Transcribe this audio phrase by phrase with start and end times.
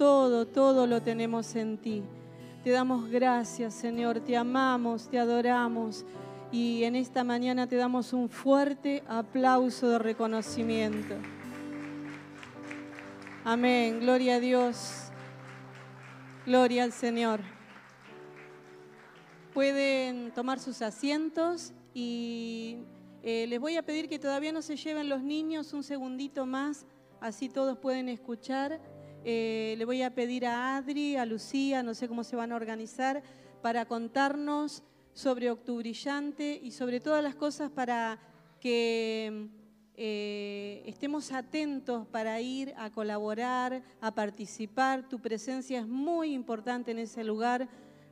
[0.00, 2.02] todo, todo lo tenemos en ti.
[2.64, 6.06] Te damos gracias, Señor, te amamos, te adoramos
[6.50, 11.16] y en esta mañana te damos un fuerte aplauso de reconocimiento.
[13.44, 15.10] Amén, gloria a Dios,
[16.46, 17.40] gloria al Señor.
[19.52, 22.78] Pueden tomar sus asientos y
[23.22, 26.86] eh, les voy a pedir que todavía no se lleven los niños un segundito más,
[27.20, 28.80] así todos pueden escuchar.
[29.24, 32.56] Eh, le voy a pedir a Adri, a Lucía, no sé cómo se van a
[32.56, 33.22] organizar,
[33.60, 34.82] para contarnos
[35.12, 38.18] sobre Octubrillante y sobre todas las cosas para
[38.60, 39.48] que
[39.96, 45.06] eh, estemos atentos para ir a colaborar, a participar.
[45.06, 47.68] Tu presencia es muy importante en ese lugar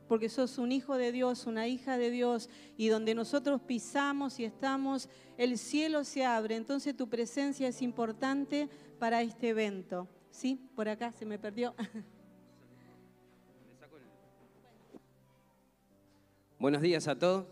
[0.07, 4.45] porque sos un hijo de Dios, una hija de Dios, y donde nosotros pisamos y
[4.45, 5.07] estamos,
[5.37, 6.55] el cielo se abre.
[6.55, 8.69] Entonces tu presencia es importante
[8.99, 10.07] para este evento.
[10.39, 10.57] ¿Sí?
[10.73, 11.75] Por acá se me perdió.
[16.57, 17.45] Buenos días a todos.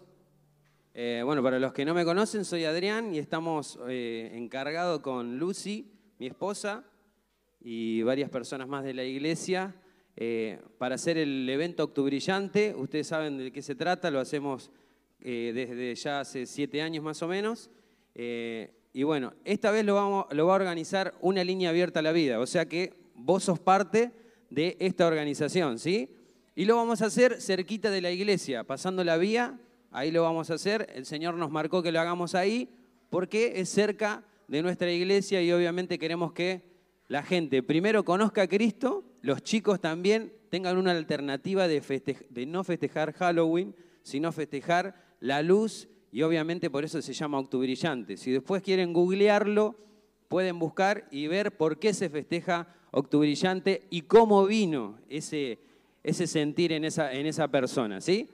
[0.94, 5.38] Eh, bueno, para los que no me conocen, soy Adrián y estamos eh, encargados con
[5.38, 6.86] Lucy, mi esposa,
[7.60, 9.76] y varias personas más de la iglesia
[10.16, 12.74] eh, para hacer el evento Octubrillante.
[12.74, 14.72] Ustedes saben de qué se trata, lo hacemos
[15.20, 17.70] desde ya hace siete años más o menos.
[18.98, 22.48] Y bueno, esta vez lo, va a organizar una línea abierta a la vida, o
[22.48, 24.12] sea que vos sos parte
[24.50, 26.10] de esta organización, ¿sí?
[26.56, 29.60] Y lo vamos a hacer cerquita de la iglesia, pasando la vía,
[29.92, 30.92] ahí lo vamos a hacer.
[30.96, 32.70] El Señor nos marcó que lo hagamos ahí
[33.12, 36.64] porque es cerca de nuestra iglesia y obviamente queremos que
[37.08, 41.84] la gente primero conozca a Cristo los chicos también tengan una alternativa de,
[42.32, 48.18] de no festejar Halloween, sino festejar la luz y obviamente por eso se llama Octubrillante.
[48.18, 49.76] Si después quieren googlearlo,
[50.28, 55.60] pueden buscar y ver por qué se festeja Octubrillante y cómo vino ese,
[56.04, 58.30] ese sentir en esa, en esa persona, ¿sí?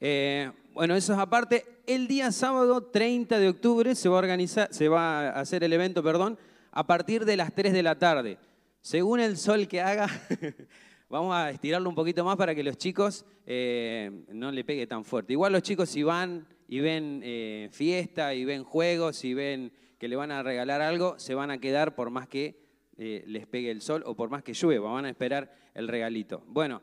[0.00, 1.64] Eh, bueno, eso es aparte.
[1.86, 5.72] El día sábado 30 de octubre se va a organizar, se va a hacer el
[5.72, 6.38] evento, perdón,
[6.70, 8.38] a partir de las 3 de la tarde.
[8.80, 10.08] Según el sol que haga,
[11.12, 15.04] vamos a estirarlo un poquito más para que los chicos eh, no le pegue tan
[15.04, 15.34] fuerte.
[15.34, 20.08] Igual los chicos si van y ven eh, fiesta y ven juegos y ven que
[20.08, 22.56] le van a regalar algo, se van a quedar por más que
[22.96, 26.44] eh, les pegue el sol o por más que llueva, van a esperar el regalito.
[26.46, 26.80] Bueno,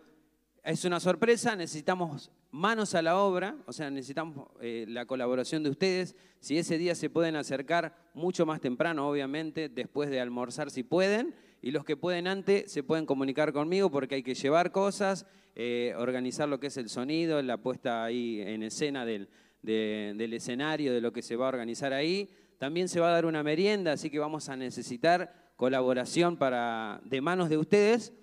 [0.63, 6.15] es una sorpresa, necesitamos manos a la obra, o sea, necesitamos la colaboración de ustedes.
[6.39, 11.33] Si ese día se pueden acercar mucho más temprano, obviamente, después de almorzar si pueden,
[11.61, 15.25] y los que pueden antes se pueden comunicar conmigo porque hay que llevar cosas,
[15.55, 19.27] eh, organizar lo que es el sonido, la puesta ahí en escena del,
[19.61, 22.29] del escenario, de lo que se va a organizar ahí.
[22.57, 27.21] También se va a dar una merienda, así que vamos a necesitar colaboración para, de
[27.21, 28.13] manos de ustedes.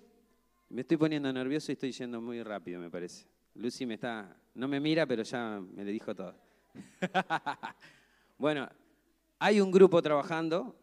[0.69, 3.25] Me estoy poniendo nervioso y estoy yendo muy rápido, me parece.
[3.53, 6.35] Lucy me está, no me mira, pero ya me le dijo todo.
[8.37, 8.67] bueno,
[9.39, 10.75] hay un grupo trabajando,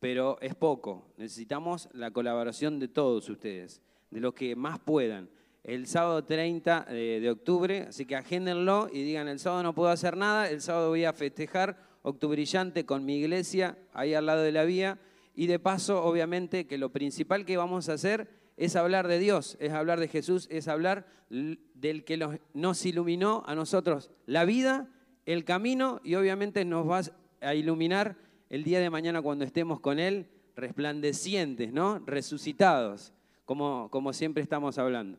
[0.00, 1.12] pero es poco.
[1.16, 3.80] Necesitamos la colaboración de todos ustedes,
[4.10, 5.30] de los que más puedan.
[5.62, 9.90] El sábado 30 eh, de octubre, así que agéndenlo y digan, el sábado no puedo
[9.90, 14.52] hacer nada, el sábado voy a festejar Octubrillante con mi iglesia ahí al lado de
[14.52, 14.98] la vía.
[15.34, 19.56] Y de paso, obviamente, que lo principal que vamos a hacer es hablar de Dios,
[19.60, 24.88] es hablar de Jesús, es hablar del que nos iluminó a nosotros la vida,
[25.26, 27.02] el camino y obviamente nos va
[27.40, 28.16] a iluminar
[28.50, 32.00] el día de mañana cuando estemos con Él resplandecientes, ¿no?
[32.00, 33.12] Resucitados,
[33.44, 35.18] como, como siempre estamos hablando.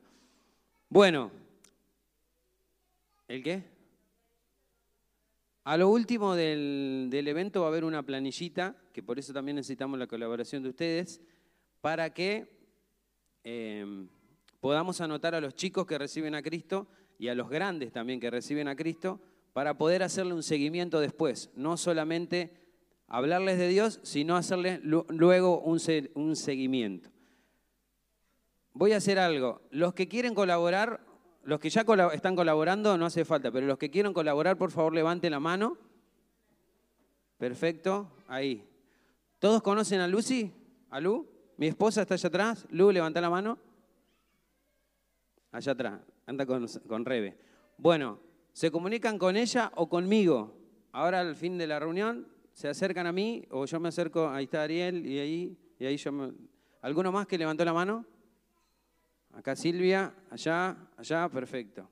[0.89, 1.31] Bueno,
[3.29, 3.63] ¿el qué?
[5.63, 9.97] A lo último del, evento va a haber una planillita, que por eso también necesitamos
[9.97, 11.21] la colaboración de ustedes,
[11.79, 12.49] para que
[13.45, 14.07] eh,
[14.59, 16.87] podamos anotar a los chicos que reciben a Cristo
[17.17, 19.21] y a los grandes también que reciben a Cristo,
[19.53, 22.60] para poder hacerle un seguimiento después, no solamente
[23.11, 25.79] hablarles de Dios, sino hacerles luego un,
[26.35, 27.09] seguimiento.
[28.71, 29.61] Voy a hacer algo.
[29.69, 31.01] Los que quieren colaborar,
[31.43, 34.93] los que ya están colaborando, no hace falta, pero los que quieren colaborar, por favor,
[34.93, 35.77] levanten la mano.
[37.37, 38.65] Perfecto, ahí.
[39.39, 40.49] ¿Todos conocen a Lucy?
[40.89, 41.27] ¿A Lu?
[41.57, 42.65] Mi esposa está allá atrás.
[42.69, 43.59] Lu, levanta la mano.
[45.51, 47.37] Allá atrás, anda con, con Rebe.
[47.77, 48.19] Bueno,
[48.53, 50.55] ¿se comunican con ella o conmigo?
[50.93, 52.31] Ahora al fin de la reunión
[52.61, 55.97] se acercan a mí o yo me acerco, ahí está Ariel y ahí, y ahí
[55.97, 56.31] yo me...
[56.81, 58.05] ¿Alguno más que levantó la mano?
[59.31, 61.89] Acá Silvia, allá, allá, perfecto.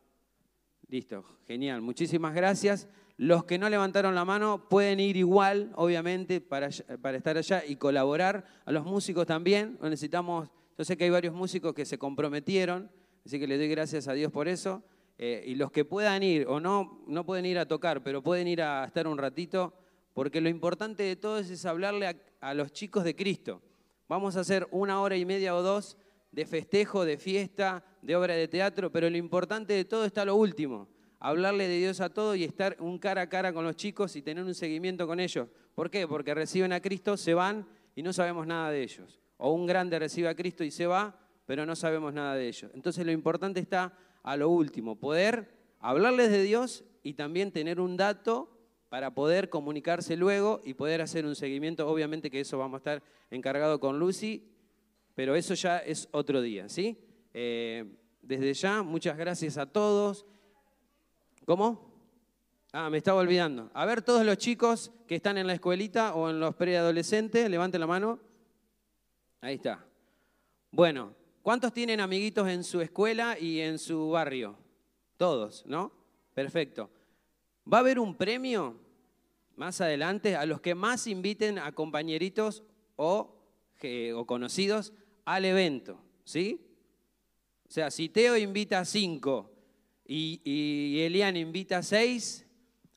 [0.87, 2.87] Listo, genial, muchísimas gracias.
[3.17, 6.69] Los que no levantaron la mano pueden ir igual, obviamente, para,
[7.01, 8.45] para estar allá y colaborar.
[8.63, 12.91] A los músicos también, necesitamos, Entonces que hay varios músicos que se comprometieron,
[13.25, 14.83] así que le doy gracias a Dios por eso.
[15.17, 18.47] Eh, y los que puedan ir o no, no pueden ir a tocar, pero pueden
[18.47, 19.73] ir a estar un ratito,
[20.19, 23.61] porque lo importante de todo es, hablarle a, los chicos de Cristo.
[24.09, 25.95] Vamos a hacer una hora y media o dos
[26.33, 30.35] de festejo, de fiesta, de obra de teatro, pero lo importante de todo está lo
[30.35, 30.89] último,
[31.21, 34.21] hablarle de Dios a todo y estar un cara a cara con los chicos y
[34.21, 35.47] tener un seguimiento con ellos.
[35.73, 36.05] ¿Por qué?
[36.05, 39.21] Porque reciben a Cristo, se van y no sabemos nada de ellos.
[39.37, 42.69] O un grande recibe a Cristo y se va, pero no sabemos nada de ellos.
[42.73, 47.95] Entonces lo importante está a lo último, poder hablarles de Dios y también tener un
[47.95, 48.58] dato
[48.89, 51.87] para poder comunicarse luego y poder hacer un seguimiento.
[51.87, 54.43] Obviamente que eso vamos a estar encargado con Lucy,
[55.15, 56.97] pero eso ya es otro día, ¿sí?
[57.33, 57.85] Eh,
[58.21, 60.25] desde ya, muchas gracias a todos.
[61.45, 61.89] ¿Cómo?
[62.71, 63.71] Ah, me estaba olvidando.
[63.73, 67.81] A ver, todos los chicos que están en la escuelita o en los preadolescentes, levanten
[67.81, 68.19] la mano.
[69.41, 69.85] Ahí está.
[70.71, 74.57] Bueno, ¿cuántos tienen amiguitos en su escuela y en su barrio?
[75.17, 75.91] Todos, ¿no?
[76.33, 76.91] Perfecto.
[77.71, 78.79] Va a haber un premio
[79.55, 82.63] más adelante a los que más inviten a compañeritos
[82.95, 83.35] o,
[84.15, 84.93] o conocidos
[85.25, 86.65] al evento, ¿sí?
[87.67, 89.51] O sea, si Teo invita a cinco
[90.03, 92.47] y, Elian invita a seis,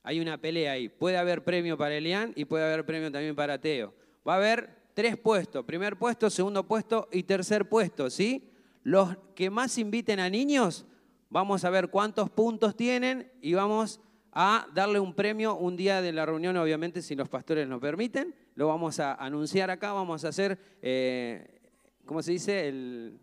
[0.02, 0.88] hay una pelea ahí.
[0.88, 3.92] Puede haber premio para Elian y puede haber premio también para Teo.
[4.26, 8.48] Va a haber tres puestos, primer puesto, segundo puesto y tercer puesto, ¿sí?
[8.82, 10.86] Los que más inviten a niños,
[11.28, 14.00] vamos a ver cuántos puntos tienen y vamos
[14.32, 18.34] a darle un premio un día de la reunión, obviamente, si los pastores nos permiten.
[18.54, 21.60] Lo vamos a anunciar acá, vamos a hacer, eh,
[22.06, 22.68] ¿cómo se dice?
[22.68, 23.18] El,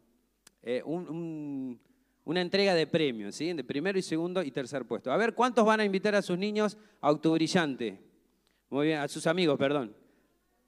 [0.61, 3.53] eh, una entrega de premios, ¿sí?
[3.53, 5.11] de primero y segundo y tercer puesto.
[5.11, 7.99] A ver, ¿cuántos van a invitar a sus niños a Octubrillante?
[8.69, 9.95] Muy bien, a sus amigos, perdón.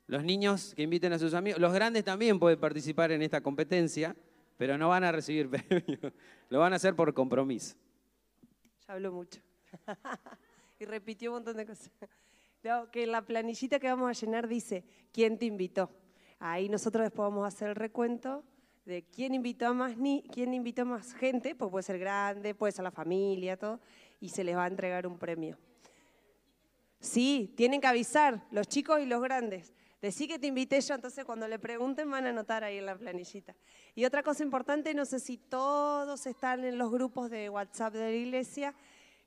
[0.07, 4.15] Los niños que inviten a sus amigos, los grandes también pueden participar en esta competencia,
[4.57, 6.13] pero no van a recibir premios,
[6.49, 7.75] lo van a hacer por compromiso.
[8.87, 9.39] Ya hablo mucho.
[10.79, 11.91] y repitió un montón de cosas.
[12.91, 15.89] que la planillita que vamos a llenar dice, ¿quién te invitó?
[16.39, 18.43] Ahí nosotros después vamos a hacer el recuento
[18.85, 22.71] de quién invitó a más, ni, quién invitó más gente, pues puede ser grande, puede
[22.71, 23.79] ser la familia, todo,
[24.19, 25.57] y se les va a entregar un premio.
[26.99, 29.73] Sí, tienen que avisar, los chicos y los grandes.
[30.01, 32.95] Decí que te invité yo, entonces cuando le pregunten van a anotar ahí en la
[32.95, 33.55] planillita.
[33.93, 37.99] Y otra cosa importante, no sé si todos están en los grupos de WhatsApp de
[37.99, 38.73] la iglesia,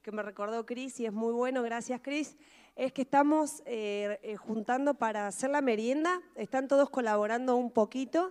[0.04, 2.36] que me recordó Cris y es muy bueno, gracias Cris,
[2.76, 8.30] es que estamos eh, eh, juntando para hacer la merienda, están todos colaborando un poquito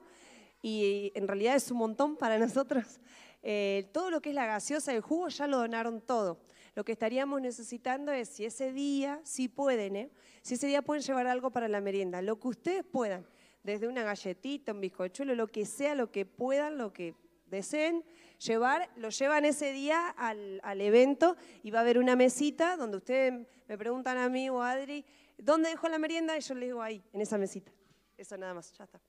[0.62, 3.00] y en realidad es un montón para nosotros.
[3.42, 6.38] Eh, todo lo que es la gaseosa, el jugo, ya lo donaron todo.
[6.76, 10.12] Lo que estaríamos necesitando es, si ese día, si pueden, ¿eh?
[10.44, 13.26] si ese día pueden llevar algo para la merienda, lo que ustedes puedan,
[13.64, 17.16] desde una galletita, un bizcochuelo, lo que sea, lo que puedan, lo que
[17.48, 18.04] deseen
[18.46, 22.98] llevar, lo llevan ese día al, al, evento y va a haber una mesita donde
[22.98, 25.06] ustedes me preguntan a mí o a Adri,
[25.38, 26.38] ¿dónde dejó la merienda?
[26.38, 27.72] Y yo les digo ahí, en esa mesita.
[28.18, 29.00] Eso nada más, ya está.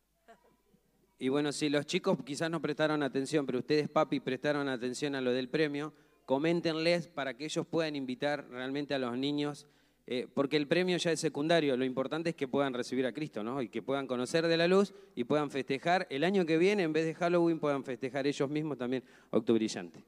[1.18, 5.20] Y bueno, si los chicos quizás no prestaron atención, pero ustedes, papi, prestaron atención a
[5.20, 5.94] lo del premio,
[6.26, 9.66] coméntenles para que ellos puedan invitar realmente a los niños,
[10.06, 13.42] eh, porque el premio ya es secundario, lo importante es que puedan recibir a Cristo,
[13.42, 13.62] ¿no?
[13.62, 16.92] Y que puedan conocer de la luz y puedan festejar el año que viene, en
[16.92, 20.04] vez de Halloween, puedan festejar ellos mismos también Octubrillante.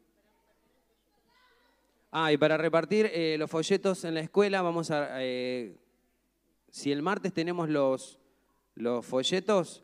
[2.11, 5.23] Ah, y para repartir eh, los folletos en la escuela, vamos a...
[5.23, 5.77] Eh,
[6.71, 8.19] si el martes tenemos los,
[8.75, 9.83] los folletos,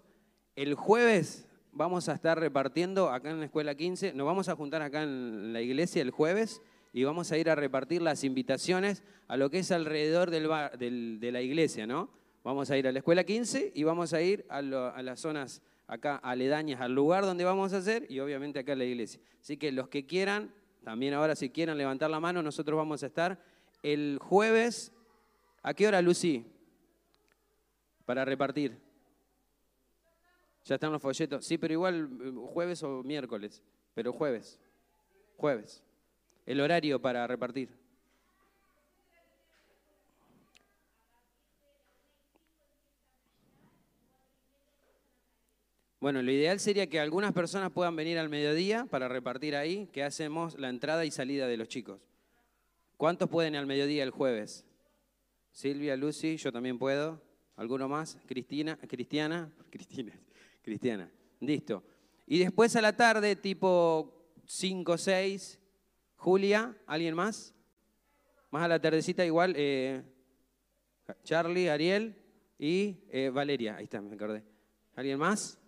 [0.56, 4.82] el jueves vamos a estar repartiendo acá en la Escuela 15, nos vamos a juntar
[4.82, 6.60] acá en la iglesia el jueves
[6.92, 11.40] y vamos a ir a repartir las invitaciones a lo que es alrededor de la
[11.40, 12.10] iglesia, ¿no?
[12.44, 15.62] Vamos a ir a la Escuela 15 y vamos a ir a, a las zonas
[15.86, 19.20] acá aledañas al lugar donde vamos a hacer y obviamente acá en la iglesia.
[19.40, 20.52] Así que los que quieran,
[20.84, 23.38] también ahora si quieran levantar la mano, nosotros vamos a estar
[23.82, 24.92] el jueves,
[25.62, 26.44] ¿a qué hora, Lucy?
[28.04, 28.76] Para repartir.
[30.64, 31.44] Ya están los folletos.
[31.44, 33.62] Sí, pero igual eh, jueves o miércoles.
[33.94, 34.60] Pero jueves.
[35.36, 35.82] Jueves.
[36.46, 37.82] El horario para repartir.
[46.02, 50.02] Bueno, lo ideal sería que algunas personas puedan venir al mediodía para repartir ahí, que
[50.02, 52.00] hacemos la entrada y salida de los chicos.
[52.96, 54.64] ¿Cuántos pueden al mediodía el jueves?
[55.52, 57.22] Silvia, Lucy, yo también puedo.
[57.54, 58.18] ¿Alguno más?
[58.26, 60.12] Cristina, Cristiana, Cristina.
[60.62, 61.08] Cristiana.
[61.38, 61.84] Listo.
[62.26, 65.60] Y después a la tarde, tipo 5, 6,
[66.22, 67.52] Julia, ¿alguien más?
[68.52, 70.04] Más a la tardecita igual, eh,
[71.24, 72.16] Charlie, Ariel
[72.60, 73.74] y eh, Valeria.
[73.74, 74.44] Ahí está, me acordé.
[74.94, 75.58] ¿Alguien más?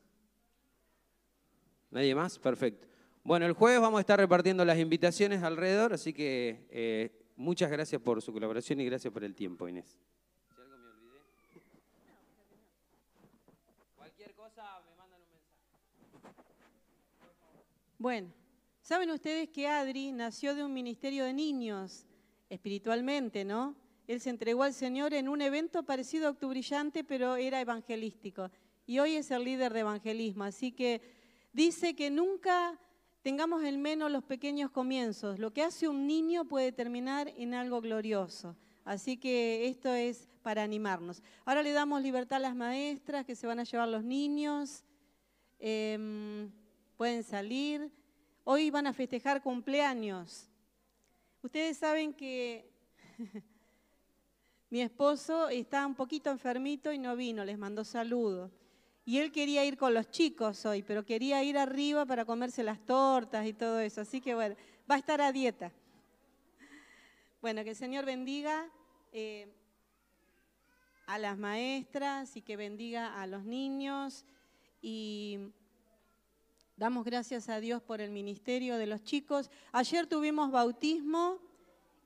[1.91, 2.39] ¿Nadie más?
[2.39, 2.87] Perfecto.
[3.25, 8.01] Bueno, el jueves vamos a estar repartiendo las invitaciones alrededor, así que eh, muchas gracias
[8.01, 9.99] por su colaboración y gracias por el tiempo, Inés.
[10.57, 11.21] Algo me olvidé.
[13.97, 16.45] Cualquier cosa me mandan un mensaje.
[17.99, 18.44] Bueno,
[18.85, 22.07] saben ustedes que Adri nació de un ministerio de niños,
[22.51, 23.75] espiritualmente, ¿no?
[24.07, 28.51] Él se entregó al Señor en un evento parecido a Octubrillante, pero era evangelístico.
[28.87, 30.45] Y hoy es el líder de evangelismo.
[30.45, 31.01] Así que
[31.55, 32.79] dice que nunca
[33.23, 35.39] tengamos en menos los pequeños comienzos.
[35.39, 38.55] Lo que hace un niño puede terminar en algo glorioso.
[38.85, 41.23] Así que esto es para animarnos.
[41.47, 44.85] Ahora le damos libertad a las maestras que se van a llevar los niños.
[45.59, 46.51] Em,
[46.99, 47.91] pueden salir.
[48.47, 50.51] Hoy van a festejar cumpleaños.
[51.41, 52.71] Ustedes saben que
[54.71, 58.53] mi esposo está un poquito enfermito y no vino, les mandó saludos.
[59.07, 62.85] Y él quería ir con los chicos hoy, pero quería ir arriba para comerse las
[62.85, 64.03] tortas y todo eso.
[64.03, 64.57] Así que bueno,
[64.91, 65.73] va a estar a dieta.
[67.41, 68.71] Bueno, que el Señor bendiga
[69.13, 69.49] eh,
[71.07, 74.27] a las maestras y que bendiga a los niños.
[74.83, 75.39] Y
[76.77, 79.51] damos gracias a Dios por el ministerio de los chicos.
[79.73, 81.39] Ayer tuvimos bautismo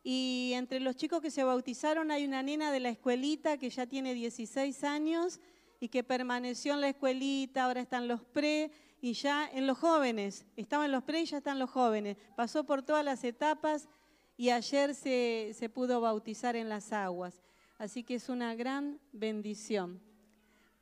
[0.03, 3.87] y entre los chicos que se bautizaron hay una nena de la escuelita que ya
[3.87, 5.41] tiene 16 años
[5.81, 8.71] y que permaneció en la escuelita, ahora están los pre
[9.01, 12.17] y ya en los jóvenes, estaba en los pre y ya están los jóvenes.
[12.37, 13.89] Pasó por todas las etapas
[14.37, 17.43] y ayer se, se pudo bautizar en las aguas.
[17.79, 20.01] Así que es una gran bendición.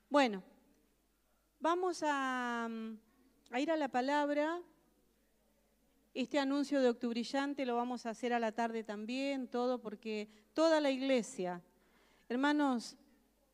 [0.09, 0.43] Bueno,
[1.61, 2.69] vamos a,
[3.51, 4.61] a ir a la palabra.
[6.15, 10.81] Este anuncio de Octubrillante lo vamos a hacer a la tarde también, todo, porque toda
[10.81, 11.63] la iglesia,
[12.29, 12.97] hermanos,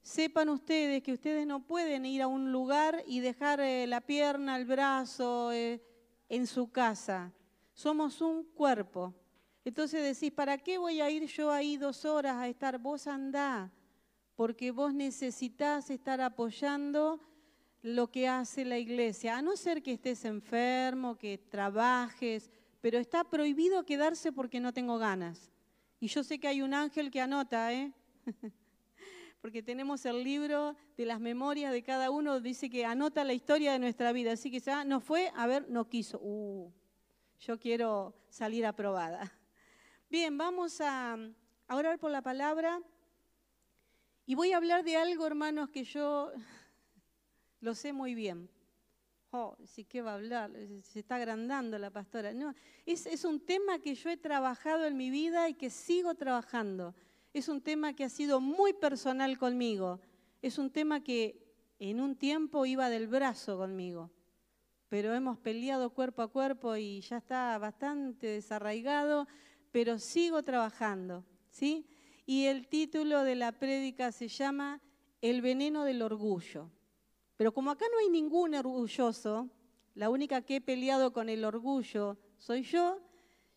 [0.01, 4.57] sepan ustedes que ustedes no pueden ir a un lugar y dejar eh, la pierna,
[4.57, 5.83] el brazo eh,
[6.29, 7.33] en su casa.
[7.75, 9.15] Somos un cuerpo.
[9.65, 12.79] Entonces decís, ¿para qué voy a ir yo ahí dos horas a estar?
[12.79, 13.73] Vos andá,
[14.37, 17.21] porque vos necesitas estar apoyando
[17.83, 23.25] lo que hace la iglesia, a no ser que estés enfermo, que trabajes, pero está
[23.25, 25.51] prohibido quedarse porque no tengo ganas.
[26.01, 27.93] Y yo sé que hay un ángel que anota, ¿eh?
[29.43, 33.73] porque tenemos el libro de las memorias de cada uno, dice que anota la historia
[33.73, 34.33] de nuestra vida.
[34.33, 36.21] Así que ya no fue, a ver, no quiso.
[36.23, 36.73] Uh,
[37.41, 39.33] yo quiero salir aprobada.
[40.09, 41.17] Bien, vamos a,
[41.69, 42.81] orar por la palabra.
[44.27, 46.31] Y voy a hablar de algo, hermanos, que yo
[47.63, 48.51] lo sé muy bien.
[49.31, 50.51] Oh, sí, ¿qué va a hablar?
[50.83, 52.35] Se está agrandando la pastora.
[52.35, 52.55] No,
[52.85, 56.95] es, un tema que yo he trabajado en mi vida y que sigo trabajando
[57.33, 60.01] es un tema que ha sido muy personal conmigo.
[60.43, 61.41] Es un tema que
[61.79, 64.11] en un tiempo iba del brazo conmigo,
[64.91, 69.27] pero hemos peleado cuerpo a cuerpo y ya está bastante desarraigado,
[69.71, 71.87] pero sigo trabajando, ¿sí?
[72.27, 74.83] Y el título de la prédica se llama
[75.23, 76.71] El veneno del orgullo.
[77.37, 79.49] Pero como acá no hay ningún orgulloso,
[79.95, 83.01] la única que he peleado con el orgullo soy yo,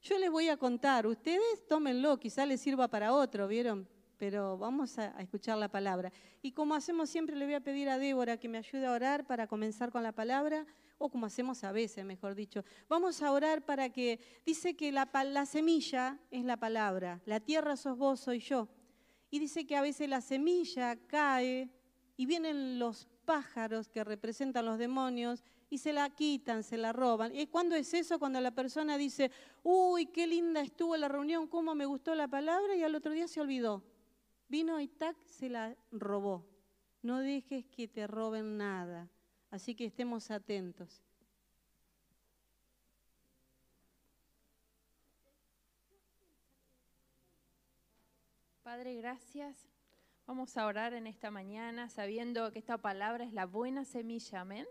[0.01, 3.88] yo les voy a contar, ustedes tómenlo, quizá les sirva para otro, ¿vieron?
[4.17, 6.12] Pero vamos a, escuchar la palabra.
[6.41, 9.25] Y como hacemos siempre, le voy a pedir a Débora que me ayude a orar
[9.25, 10.65] para comenzar con la palabra,
[10.98, 12.63] o como hacemos a veces, mejor dicho.
[12.88, 17.75] Vamos a orar para que, dice que la, la semilla es la palabra, la tierra
[17.75, 18.70] sos vos, soy yo.
[19.32, 21.70] Y dice que a veces la semilla cae
[22.15, 27.36] y vienen los pájaros que representan los demonios y se la quitan, se la roban.
[27.36, 28.20] ¿Y cuándo es eso?
[28.20, 29.32] Cuando la persona dice,
[29.63, 33.27] uy, qué linda estuvo la reunión, cómo me gustó la palabra y al otro día
[33.27, 33.84] se olvidó.
[34.48, 36.46] Vino y tac, se la robó.
[37.01, 39.10] No dejes que te roben nada.
[39.51, 41.01] Así que estemos atentos.
[48.63, 49.75] Padre, gracias.
[50.27, 54.65] Vamos a orar en esta mañana sabiendo que esta palabra es la buena semilla, amén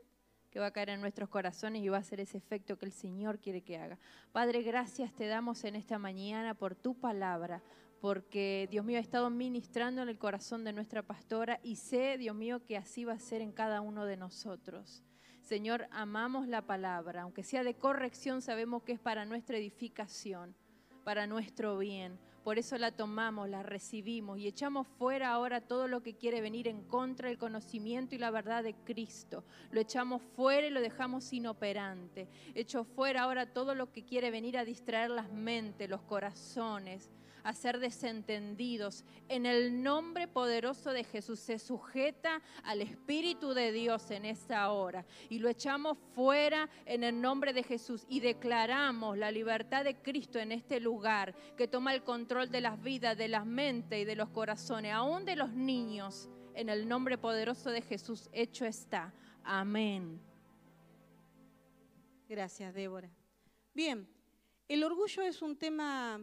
[0.54, 2.92] que va a caer en nuestros corazones y va a hacer ese efecto que el
[2.92, 3.98] Señor quiere que haga.
[4.30, 7.60] Padre, gracias te damos en esta mañana por tu palabra,
[8.00, 12.36] porque Dios mío ha estado ministrando en el corazón de nuestra pastora y sé, Dios
[12.36, 15.02] mío, que así va a ser en cada uno de nosotros.
[15.42, 20.54] Señor, amamos la palabra, aunque sea de corrección, sabemos que es para nuestra edificación,
[21.02, 22.16] para nuestro bien.
[22.44, 26.68] Por eso la tomamos, la recibimos y echamos fuera ahora todo lo que quiere venir
[26.68, 29.44] en contra del conocimiento y la verdad de Cristo.
[29.70, 32.28] Lo echamos fuera y lo dejamos inoperante.
[32.54, 37.10] Echo fuera ahora todo lo que quiere venir a distraer las mentes, los corazones,
[37.44, 39.04] a ser desentendidos.
[39.28, 45.06] En el nombre poderoso de Jesús se sujeta al Espíritu de Dios en esta hora
[45.28, 50.38] y lo echamos fuera en el nombre de Jesús y declaramos la libertad de Cristo
[50.38, 54.16] en este lugar que toma el control de las vidas, de las mentes y de
[54.16, 56.28] los corazones, aún de los niños.
[56.54, 59.12] En el nombre poderoso de Jesús, hecho está.
[59.42, 60.20] Amén.
[62.28, 63.10] Gracias, Débora.
[63.74, 64.08] Bien,
[64.66, 66.20] el orgullo es un tema,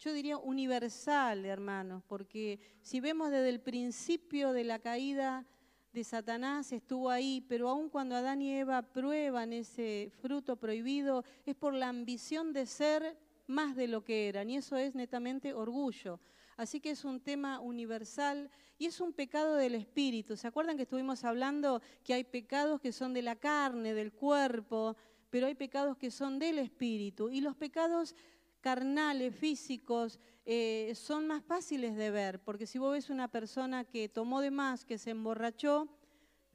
[0.00, 5.46] yo diría, universal, hermanos, porque si vemos desde el principio de la caída
[5.92, 11.54] de Satanás, estuvo ahí, pero aun cuando Adán y Eva prueban ese fruto prohibido, es
[11.54, 16.18] por la ambición de ser más de lo que eran, y eso es netamente orgullo.
[16.56, 20.34] Así que es un tema universal y es un pecado del espíritu.
[20.36, 24.96] ¿Se acuerdan que estuvimos hablando que hay pecados que son de la carne, del cuerpo,
[25.30, 27.30] pero hay pecados que son del espíritu.
[27.30, 28.14] Y los pecados
[28.60, 34.08] carnales, físicos, eh, son más fáciles de ver, porque si vos ves una persona que
[34.08, 35.88] tomó de más, que se emborrachó,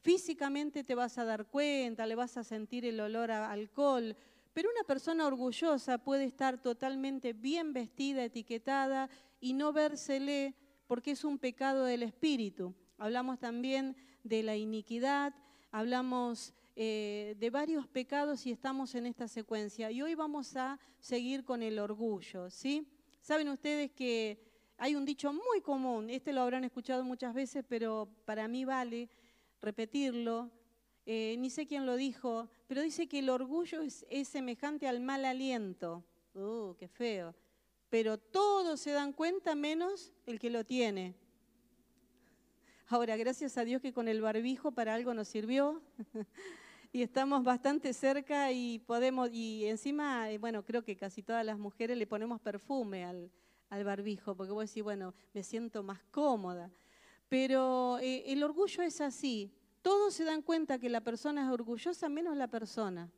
[0.02, 4.16] físicamente te vas a dar cuenta, le vas a sentir el olor a alcohol,
[4.52, 9.10] pero una persona orgullosa puede estar totalmente bien vestida, etiquetada
[9.40, 10.54] y no vérsele
[10.86, 12.74] porque es un pecado del espíritu.
[12.98, 15.34] Hablamos también de la iniquidad,
[15.72, 19.90] hablamos eh, de varios pecados y estamos en esta secuencia.
[19.90, 22.86] Y hoy vamos a seguir con el orgullo, ¿sí?
[23.22, 24.38] Saben ustedes que
[24.76, 29.08] hay un dicho muy común, este lo habrán escuchado muchas veces, pero para mí vale
[29.62, 30.50] repetirlo.
[31.06, 35.24] Eh, ni sé quién lo dijo, pero dice que el orgullo es, semejante al mal
[35.24, 36.04] aliento.
[36.34, 37.34] ¡Uh, qué feo!
[37.88, 41.14] Pero todos se dan cuenta menos el que lo tiene.
[42.88, 45.80] Ahora, gracias a Dios que con el barbijo para algo nos sirvió.
[46.96, 51.58] y estamos bastante cerca y podemos, y encima, eh, bueno, creo que casi todas las
[51.58, 53.30] mujeres le ponemos perfume al,
[53.84, 56.70] barbijo, porque vos decís, bueno, me siento más cómoda.
[57.28, 59.52] Pero eh, el orgullo es así.
[59.82, 63.10] Todos se dan cuenta que la persona es orgullosa, menos la persona.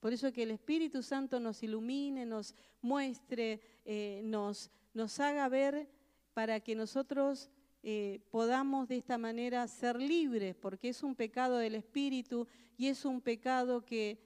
[0.00, 5.88] Por eso que el Espíritu Santo nos ilumine, nos muestre, eh, nos, nos haga ver
[6.34, 7.48] para que nosotros
[7.82, 13.04] eh, podamos de esta manera ser libres, porque es un pecado del espíritu y es
[13.04, 14.18] un pecado que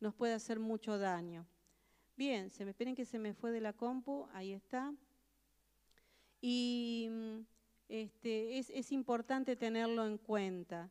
[0.00, 1.46] nos puede hacer mucho daño.
[2.16, 4.94] Bien, se me esperen que se me fue de la compu, ahí está.
[6.40, 7.38] Y mm,
[7.88, 10.90] este, es, es importante tenerlo en cuenta.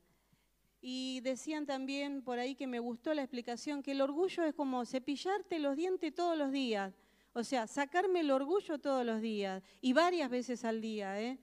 [0.81, 4.85] Y decían también por ahí que me gustó la explicación, que el orgullo es como
[4.85, 6.93] cepillarte los dientes todos los días.
[7.33, 11.19] O sea, sacarme el orgullo todos los días y varias veces al día.
[11.19, 11.37] ¿eh?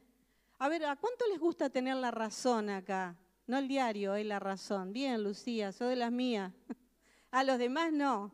[0.63, 3.17] A ver, ¿a cuánto les gusta tener la razón acá?
[3.49, 4.93] No el diario, es la razón.
[4.93, 6.53] Bien, Lucía, soy de las mías.
[7.33, 8.33] A los demás no.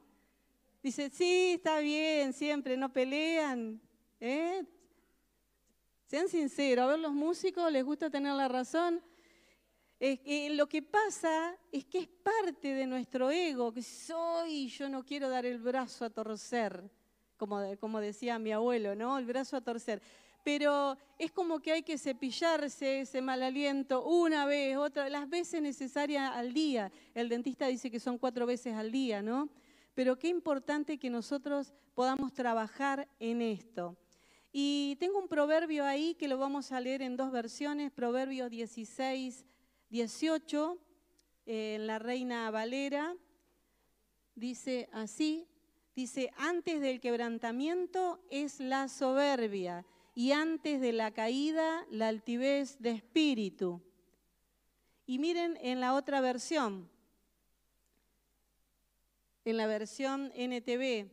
[0.82, 3.80] Dice, sí, está bien, siempre, no pelean.
[4.20, 4.62] ¿eh?
[6.04, 9.02] Sean sinceros, a ver, los músicos les gusta tener la razón.
[9.98, 15.30] lo que pasa es que es parte de nuestro ego, que soy, yo no quiero
[15.30, 16.90] dar el brazo a torcer,
[17.38, 19.16] como, como decía mi abuelo, ¿no?
[19.16, 20.02] El brazo a torcer
[20.42, 25.60] pero es como que hay que cepillarse ese mal aliento una vez, otra, las veces
[25.60, 26.90] necesarias al día.
[27.14, 29.48] El dentista dice que son cuatro veces al día, ¿no?
[29.94, 33.96] Pero qué importante que nosotros podamos trabajar en esto.
[34.52, 39.44] Y tengo un proverbio ahí que lo vamos a leer en dos versiones, Proverbio 16,
[39.90, 40.78] 18,
[41.46, 43.16] en la Reina Valera,
[44.34, 45.46] dice así,
[45.96, 49.84] dice, antes del quebrantamiento es la soberbia
[50.18, 53.80] y antes de la caída la altivez de espíritu.
[55.06, 56.90] Y miren en la otra versión,
[59.44, 61.08] en la versión NTV,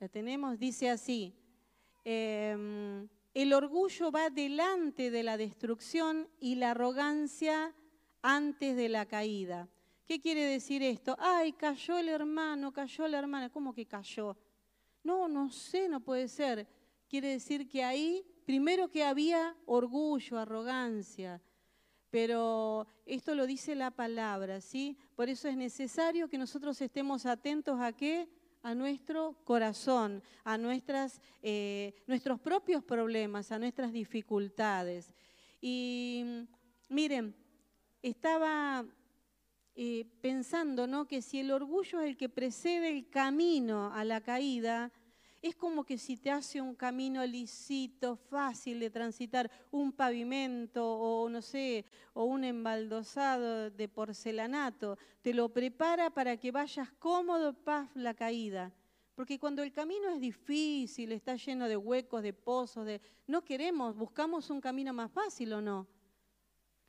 [0.00, 1.34] la tenemos, dice así,
[2.04, 7.74] em, el orgullo va delante de la destrucción y la arrogancia
[8.22, 9.68] antes de la caída.
[10.06, 11.16] ¿Qué quiere decir esto?
[11.18, 13.50] Ay, cayó el hermano, cayó la hermana.
[13.50, 14.38] ¿Cómo que cayó?
[15.02, 16.66] No, no sé, no puede ser
[17.08, 21.40] quiere decir que ahí, primero que había orgullo, arrogancia,
[22.10, 24.96] pero esto lo dice la palabra, ¿sí?
[25.16, 28.28] Por eso es necesario que nosotros estemos atentos a qué?
[28.62, 35.12] A nuestro corazón, a nuestras, eh, nuestros propios problemas, a nuestras dificultades.
[35.60, 36.46] Y
[36.88, 37.34] miren,
[38.00, 38.86] estaba
[39.74, 41.08] eh, pensando ¿no?
[41.08, 44.92] que si el orgullo es el que precede el camino a la caída,
[45.44, 51.28] es como que si te hace un camino lisito, fácil de transitar, un pavimento o
[51.28, 57.90] no sé, o un embaldosado de porcelanato, te lo prepara para que vayas cómodo, paz,
[57.94, 58.72] la caída.
[59.14, 63.94] Porque cuando el camino es difícil, está lleno de huecos, de pozos, de no queremos,
[63.94, 65.86] buscamos un camino más fácil o no,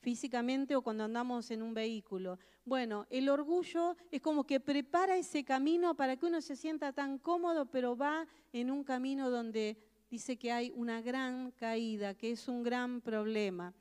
[0.00, 2.38] físicamente o cuando andamos en un vehículo.
[2.64, 7.18] Bueno, el orgullo es como que prepara ese camino para que uno se sienta tan
[7.18, 9.76] cómodo, pero va en un camino donde
[10.10, 13.74] dice que hay una gran caída, que es un gran problema.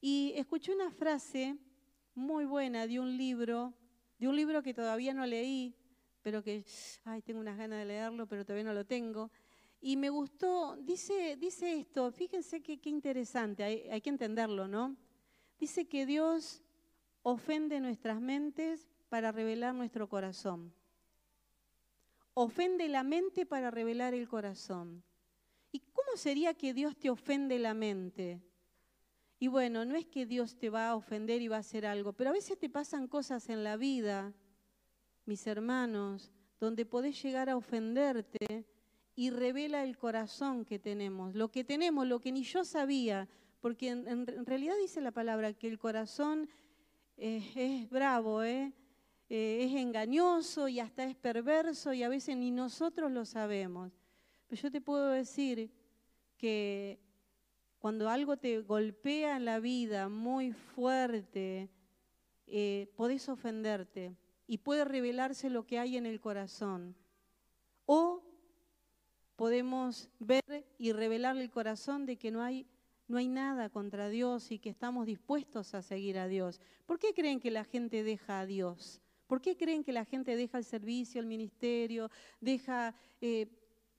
[0.00, 1.56] Y escuché una frase
[2.14, 3.72] muy buena de un libro,
[4.18, 5.74] de un libro que todavía no leí,
[6.22, 6.64] pero que,
[7.04, 9.30] ay, tengo unas ganas de leerlo, pero todavía no lo tengo.
[9.80, 14.96] Y me gustó, dice, dice esto, fíjense qué interesante, hay, hay que entenderlo, ¿no?
[15.62, 16.60] Dice que Dios
[17.22, 20.74] ofende nuestras mentes para revelar nuestro corazón.
[22.34, 25.04] Ofende la mente para revelar el corazón.
[25.70, 28.42] ¿Y cómo sería que Dios te ofende la mente?
[29.38, 32.12] Y bueno, no es que Dios te va a ofender y va a hacer algo,
[32.12, 34.34] pero a veces te pasan cosas en la vida
[35.26, 38.66] mis hermanos, donde podés llegar a ofenderte
[39.14, 43.28] y revela el corazón que tenemos, lo que tenemos, lo que ni yo sabía,
[43.62, 46.50] porque en, realidad dice la palabra que el corazón
[47.16, 48.72] es bravo, ¿eh?
[49.30, 49.64] ¿eh?
[49.64, 53.92] es engañoso y hasta es perverso y a veces ni nosotros lo sabemos.
[54.48, 55.70] Pero yo te puedo decir
[56.36, 56.98] que
[57.78, 61.70] cuando algo te golpea en la vida muy fuerte,
[62.48, 64.16] eh, podés ofenderte
[64.48, 66.96] y puede revelarse lo que hay en el corazón.
[67.86, 68.24] O
[69.36, 72.66] podemos ver y revelar el corazón de que no hay,
[73.12, 76.62] no hay nada contra Dios y que estamos dispuestos a seguir a Dios.
[76.86, 79.02] ¿Por qué creen que la gente deja a Dios?
[79.26, 83.48] ¿Por qué creen que la gente deja el servicio, el ministerio, deja eh,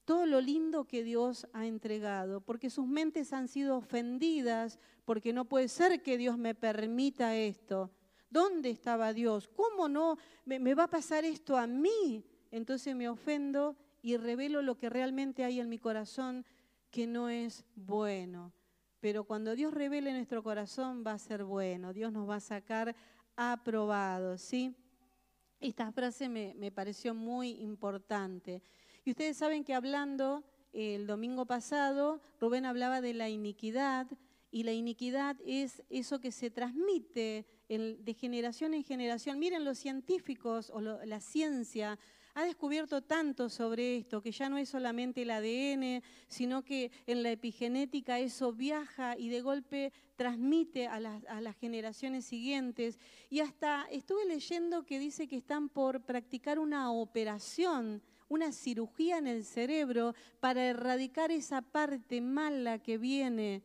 [0.04, 2.42] todo lo lindo que Dios ha entregado?
[2.42, 7.92] Porque sus mentes han sido ofendidas, porque no puede ser que Dios me permita esto.
[8.32, 9.48] ¿Dónde estaba Dios?
[9.48, 12.26] ¿Cómo no me, va a pasar esto a mí?
[12.50, 16.44] Entonces me ofendo y revelo lo que realmente hay en mi corazón
[16.90, 18.54] que no es bueno.
[19.04, 22.96] Pero cuando Dios revele nuestro corazón va a ser bueno, Dios nos va a sacar
[23.36, 24.74] aprobado, ¿sí?
[25.60, 28.64] Esta frase me, me pareció muy importante.
[29.04, 34.08] Y ustedes saben que hablando el domingo pasado, Rubén hablaba de la iniquidad,
[34.52, 39.38] y la iniquidad es eso que se transmite de generación en generación.
[39.38, 42.00] Miren, los científicos o la ciencia
[42.36, 47.24] ha descubierto tanto sobre esto, que ya no es solamente el ADN, sino que en
[47.24, 53.00] la epigenética eso viaja y de golpe transmite a las, generaciones siguientes.
[53.30, 59.28] Y hasta estuve leyendo que dice que están por practicar una operación una cirugía en
[59.28, 63.62] el cerebro para erradicar esa parte mala que viene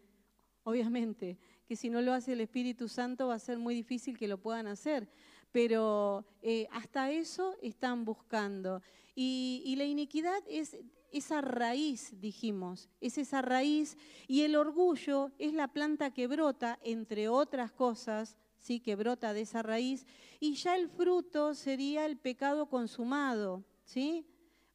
[0.68, 4.28] obviamente, que si no lo hace el Espíritu Santo va a ser muy difícil que
[4.28, 5.08] lo puedan hacer.
[5.52, 8.82] Pero eh, hasta eso están buscando.
[9.14, 10.76] Y, la iniquidad es
[11.10, 13.96] esa raíz, dijimos, es esa raíz.
[14.26, 18.80] Y el orgullo es la planta que brota, entre otras cosas, ¿sí?
[18.80, 20.06] que brota de esa raíz.
[20.38, 23.64] Y ya el fruto sería el pecado consumado.
[23.84, 24.26] ¿sí?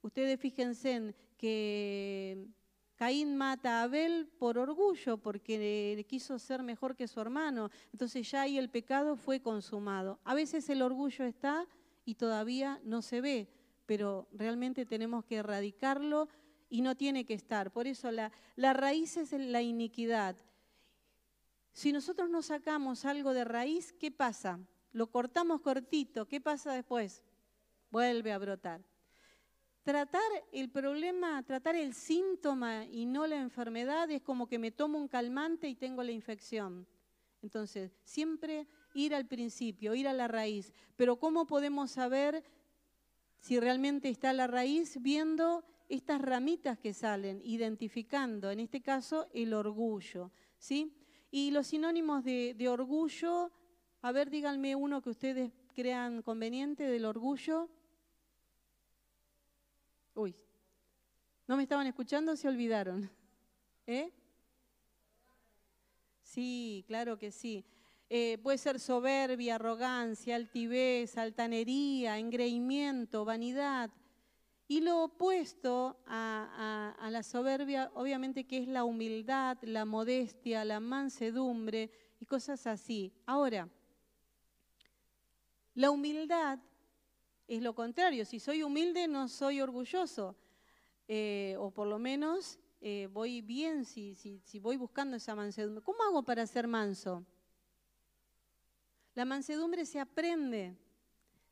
[0.02, 2.48] Ustedes fíjense en que
[2.96, 7.70] Caín mata a Abel por orgullo, porque quiso ser mejor que su hermano.
[7.92, 10.20] Entonces ya ahí el pecado fue consumado.
[10.24, 11.68] A veces el orgullo está
[12.06, 13.50] y todavía no se ve,
[13.86, 16.30] pero realmente tenemos que erradicarlo
[16.70, 17.72] y no tiene que estar.
[17.72, 20.36] Por eso la, la raíz es la iniquidad.
[21.72, 24.60] Si nosotros no sacamos algo de raíz, ¿qué pasa?
[24.92, 27.24] Lo cortamos cortito, ¿qué pasa después?
[27.90, 28.82] Vuelve a brotar.
[29.84, 30.22] Tratar
[30.54, 35.10] el problema, tratar el síntoma y no la enfermedad es como que me tomo un
[35.10, 36.88] calmante y tengo la infección.
[37.42, 40.72] Entonces, siempre ir al principio, ir a la raíz.
[40.96, 42.46] Pero ¿cómo podemos saber
[43.42, 45.02] si realmente está la raíz?
[45.02, 50.32] Viendo estas ramitas que salen, identificando, en este caso, el orgullo.
[50.58, 50.96] ¿sí?
[51.30, 53.52] Y los sinónimos de, de orgullo,
[54.02, 57.70] a ver, díganme uno que ustedes crean conveniente del orgullo.
[60.16, 60.36] Uy,
[61.48, 62.36] ¿no me estaban escuchando?
[62.36, 63.10] Se olvidaron.
[63.88, 64.12] ¿Eh?
[66.22, 67.66] Sí, claro que sí.
[68.10, 73.90] Eh, puede ser soberbia, arrogancia, altivez, altanería, engreimiento, vanidad.
[74.68, 80.80] Y lo opuesto a, a, la soberbia, obviamente que es la humildad, la modestia, la
[80.80, 83.14] mansedumbre y cosas así.
[83.26, 83.68] Ahora,
[85.74, 86.60] la humildad
[87.56, 88.26] es lo contrario.
[88.26, 90.36] Si soy humilde, no soy orgulloso.
[91.08, 95.84] Eh, o por lo menos eh, voy bien si, si, voy buscando esa mansedumbre.
[95.84, 97.26] ¿Cómo hago para ser manso?
[99.14, 100.78] La mansedumbre se aprende,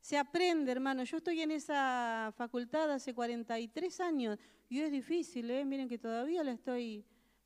[0.00, 1.04] Se aprende, hermano.
[1.04, 4.38] Yo estoy en esa facultad hace 43 años
[4.68, 5.64] y es difícil, ¿eh?
[5.64, 7.04] miren que todavía la estoy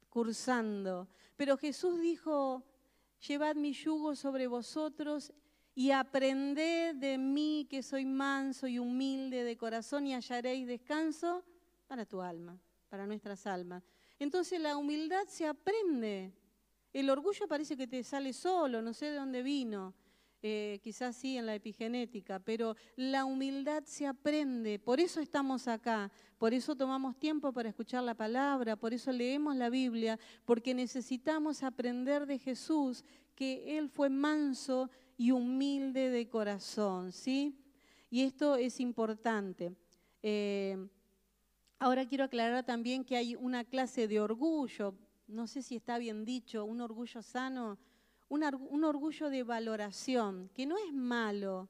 [0.08, 1.08] cursando.
[1.36, 2.64] Pero Jesús dijo,
[3.28, 5.32] llevad mi yugo sobre vosotros
[5.76, 11.44] y aprended de mí que soy manso y humilde de corazón y hallaréis descanso
[11.86, 12.58] para tu alma,
[12.88, 13.84] para nuestras almas.
[14.18, 16.32] Entonces la humildad se aprende.
[16.94, 19.92] El orgullo parece que te sale solo, no sé de dónde vino.
[20.42, 26.12] Eh, quizás sí en la epigenética, pero la humildad se aprende, por eso estamos acá,
[26.38, 31.62] por eso tomamos tiempo para escuchar la palabra, por eso leemos la Biblia, porque necesitamos
[31.62, 33.02] aprender de Jesús
[33.34, 37.58] que Él fue manso y humilde de corazón, ¿sí?
[38.10, 39.74] Y esto es importante.
[40.22, 40.76] Eh,
[41.78, 44.94] ahora quiero aclarar también que hay una clase de orgullo,
[45.26, 47.78] no sé si está bien dicho, un orgullo sano,
[48.28, 51.68] un, orgullo de valoración, que no es malo.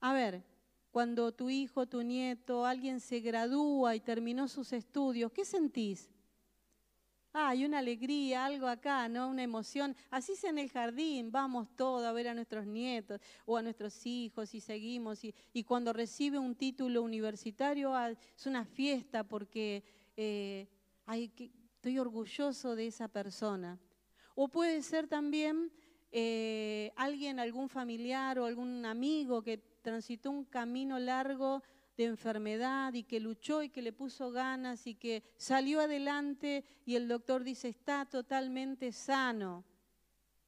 [0.00, 0.44] A ver,
[0.90, 6.10] cuando tu hijo, tu nieto, alguien se gradúa y terminó sus estudios, ¿qué sentís?
[7.36, 9.28] Hay una alegría, algo acá, ¿no?
[9.28, 9.96] Una emoción.
[10.08, 14.06] Así es en el jardín, vamos todos a ver a nuestros nietos o a nuestros
[14.06, 15.24] hijos y seguimos.
[15.24, 19.82] Y, y cuando recibe un título universitario ah, es una fiesta porque
[20.16, 20.68] eh,
[21.08, 23.80] estoy orgulloso de esa persona.
[24.36, 25.72] O puede ser también
[26.12, 31.64] eh, alguien, algún familiar o algún amigo que transitó un camino largo
[31.96, 36.96] de enfermedad y que luchó y que le puso ganas y que salió adelante y
[36.96, 39.64] el doctor dice está totalmente sano.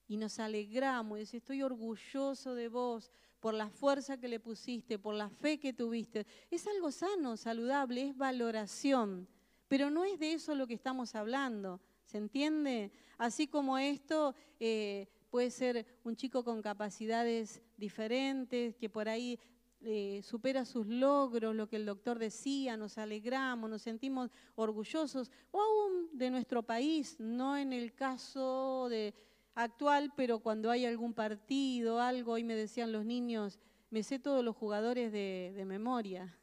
[0.09, 4.99] Y nos alegramos y dice estoy orgulloso de vos por la fuerza que le pusiste,
[4.99, 6.27] por la fe que tuviste.
[6.51, 9.29] Es algo sano, saludable, es valoración.
[9.69, 11.81] Pero no es de eso lo que estamos hablando.
[12.05, 12.93] ¿Se entiende?
[13.19, 19.39] Así como esto, eh, puede ser un chico con capacidades diferentes, que por ahí
[19.81, 25.61] eh, supera sus logros, lo que el doctor decía, nos alegramos, nos sentimos orgullosos, o
[25.61, 29.15] aún de nuestro país, no en el caso de
[29.55, 33.61] actual, pero cuando hay algún partido, algo, hoy me decían los niños,
[33.91, 36.37] me sé todos los jugadores de, de memoria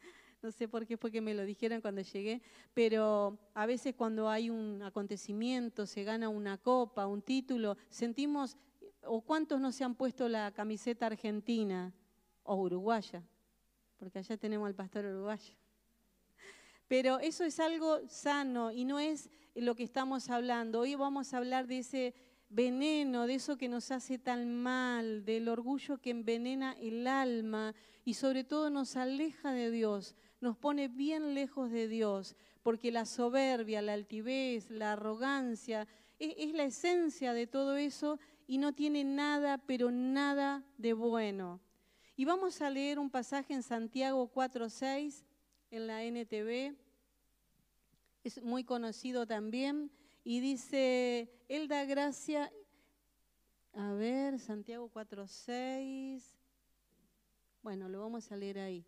[0.42, 2.42] no sé por qué fue que me lo dijeron cuando llegué,
[2.74, 8.58] pero a veces cuando hay un acontecimiento, se gana una copa, un título, sentimos,
[9.04, 11.94] o cuántos no se han puesto la camiseta argentina
[12.44, 13.22] o uruguaya,
[13.98, 15.54] porque allá tenemos al pastor uruguayo.
[16.88, 20.80] Pero eso es algo sano y no es lo que estamos hablando.
[20.80, 22.14] Hoy vamos a hablar de ese
[22.48, 27.74] veneno, de eso que nos hace tan mal, del orgullo que envenena el alma
[28.04, 33.06] y sobre todo nos aleja de Dios nos pone bien lejos de Dios, porque la
[33.06, 35.86] soberbia, la altivez, la arrogancia,
[36.18, 41.60] es, la esencia de todo eso y no tiene nada, pero nada de bueno.
[42.14, 45.24] Y vamos a leer un pasaje en Santiago 4.6,
[45.70, 46.76] en la NTV,
[48.22, 49.90] es muy conocido también,
[50.22, 52.52] y dice, Él da gracia,
[53.72, 56.22] a ver, Santiago 4.6,
[57.62, 58.84] bueno, lo vamos a leer ahí.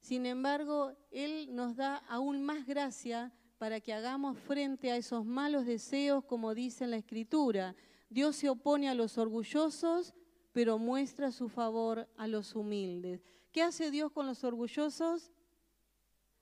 [0.00, 5.66] Sin embargo, Él nos da aún más gracia para que hagamos frente a esos malos
[5.66, 7.74] deseos, como dice en la Escritura.
[8.08, 10.14] Dios se opone a los orgullosos,
[10.52, 13.22] pero muestra su favor a los humildes.
[13.50, 15.32] ¿Qué hace Dios con los orgullosos?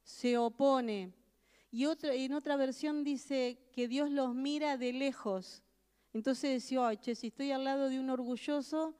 [0.02, 1.12] Se opone.
[1.70, 5.62] Y en otra versión dice que Dios los mira de lejos.
[6.12, 8.96] Entonces decía, che, si estoy al lado de un orgulloso,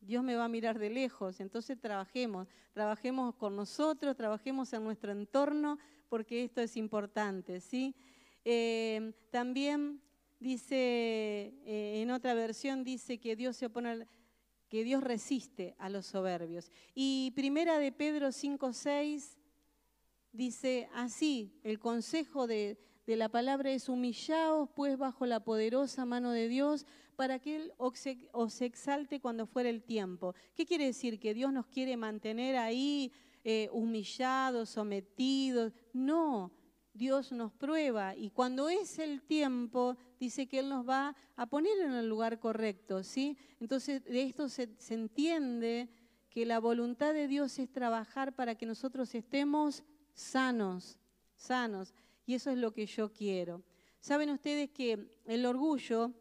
[0.00, 5.10] Dios me va a mirar de lejos, entonces trabajemos, trabajemos con nosotros, trabajemos en nuestro
[5.10, 7.96] entorno, porque esto es importante, ¿sí?
[8.44, 10.00] Eh, también
[10.38, 14.06] dice, eh, en otra versión dice que Dios se opone,
[14.68, 16.70] que Dios resiste a los soberbios.
[16.94, 19.36] Y primera de Pedro 5.6
[20.32, 26.30] dice así, el consejo de, de la palabra es humillaos pues bajo la poderosa mano
[26.32, 30.34] de Dios para que Él os exalte cuando fuera el tiempo.
[30.54, 31.18] ¿Qué quiere decir?
[31.18, 33.10] ¿Que Dios nos quiere mantener ahí
[33.42, 35.72] eh, humillados, sometidos?
[35.92, 36.52] No,
[36.98, 41.78] Dios nos prueba y cuando es el tiempo, dice que Él nos va a poner
[41.78, 43.38] en el lugar correcto, ¿sí?
[43.60, 45.88] Entonces, de esto se, entiende
[46.28, 50.98] que la voluntad de Dios es trabajar para que nosotros estemos sanos,
[51.36, 51.94] sanos,
[52.26, 53.62] y eso es lo que yo quiero.
[54.00, 56.12] Saben ustedes que el orgullo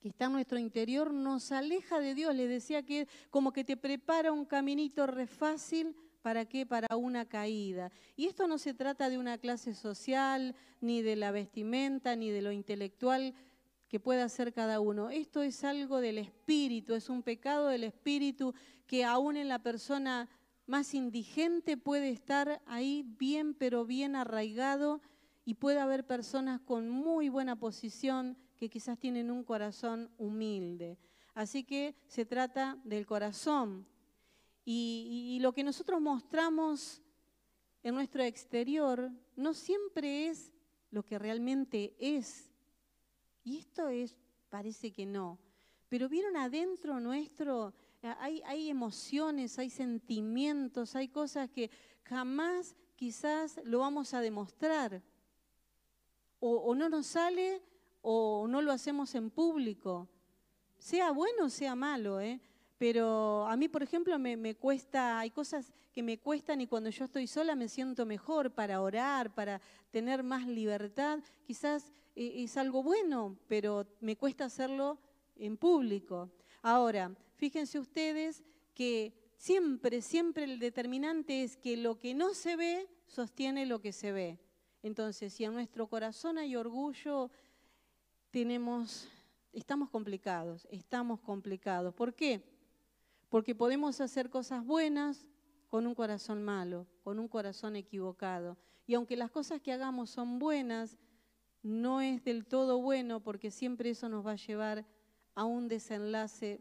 [0.00, 2.34] que está en nuestro interior nos aleja de Dios.
[2.34, 5.94] Les decía que como que te prepara un caminito re fácil.
[6.22, 6.66] ¿Para qué?
[6.66, 7.90] Para una caída.
[8.16, 12.42] Y esto no se trata de una clase social, ni de la vestimenta, ni de
[12.42, 13.34] lo intelectual.
[13.88, 15.10] que pueda hacer cada uno.
[15.10, 18.54] Esto es algo del espíritu, es un pecado del espíritu
[18.86, 20.28] que aún en la persona
[20.66, 25.00] más indigente puede estar ahí bien, pero bien arraigado
[25.44, 30.96] y puede haber personas con muy buena posición que quizás tienen un corazón humilde.
[31.34, 33.84] Así que se trata del corazón.
[34.72, 37.02] Y, lo que nosotros mostramos
[37.82, 40.52] en nuestro exterior no siempre es
[40.92, 42.52] lo que realmente es.
[43.42, 44.16] Y esto es,
[44.48, 45.40] parece que no.
[45.88, 47.74] Pero vieron adentro nuestro,
[48.20, 51.68] hay, emociones, hay sentimientos, hay cosas que
[52.04, 55.02] jamás quizás lo vamos a demostrar.
[56.38, 57.60] O, o, no nos sale
[58.02, 60.08] o no lo hacemos en público.
[60.78, 62.40] Sea bueno o sea malo, ¿eh?
[62.80, 67.04] Pero a mí, por ejemplo, me, cuesta, hay cosas que me cuestan y cuando yo
[67.04, 71.20] estoy sola me siento mejor para orar, para tener más libertad.
[71.46, 74.98] Quizás eh, es algo bueno, pero me cuesta hacerlo
[75.36, 76.30] en público.
[76.62, 82.88] Ahora, fíjense ustedes que siempre, siempre el determinante es que lo que no se ve
[83.06, 84.38] sostiene lo que se ve.
[84.82, 87.30] Entonces, si en nuestro corazón hay orgullo,
[88.30, 89.06] tenemos,
[89.52, 91.92] estamos complicados, estamos complicados.
[91.92, 92.49] ¿Por qué?
[93.30, 95.26] Porque podemos hacer cosas buenas
[95.68, 98.58] con un corazón malo, con un corazón equivocado.
[98.86, 100.98] Y aunque las cosas que hagamos son buenas,
[101.62, 104.84] no es del todo bueno porque siempre eso nos va a llevar
[105.34, 106.60] a un desenlace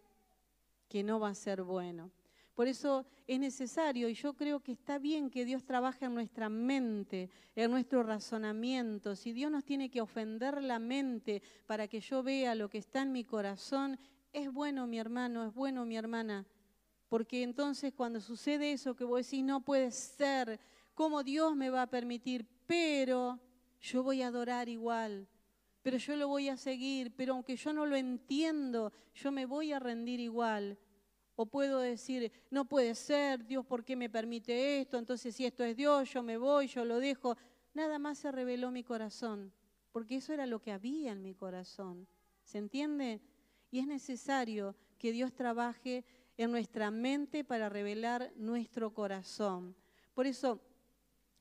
[0.88, 2.12] que no va a ser bueno.
[2.54, 6.50] Por eso es necesario, y yo creo que está bien que Dios trabaje en nuestra
[6.50, 9.16] mente, en nuestro razonamiento.
[9.16, 13.02] Si Dios nos tiene que ofender la mente para que yo vea lo que está
[13.02, 13.98] en mi corazón,
[14.34, 16.46] es bueno mi hermano, es bueno mi hermana,
[17.10, 20.60] porque entonces cuando sucede eso que vos decís, no puede ser,
[20.94, 22.46] ¿cómo Dios me va a permitir?
[22.68, 23.40] Pero
[23.82, 25.28] yo voy a adorar igual,
[25.82, 29.74] pero yo lo voy a seguir, pero aunque yo no lo entiendo, yo me voy
[29.74, 30.78] a rendir igual.
[31.36, 34.98] O puedo decir, no puede ser, Dios, ¿por qué me permite esto?
[34.98, 37.38] Entonces si esto es Dios, yo me voy, yo lo dejo.
[37.74, 39.52] Nada más se reveló mi corazón,
[39.92, 42.08] porque eso era lo que había en mi corazón.
[42.44, 43.22] ¿Se entiende?
[43.72, 46.04] Y es necesario que Dios trabaje
[46.40, 49.76] en nuestra mente para revelar nuestro corazón.
[50.14, 50.62] Por eso,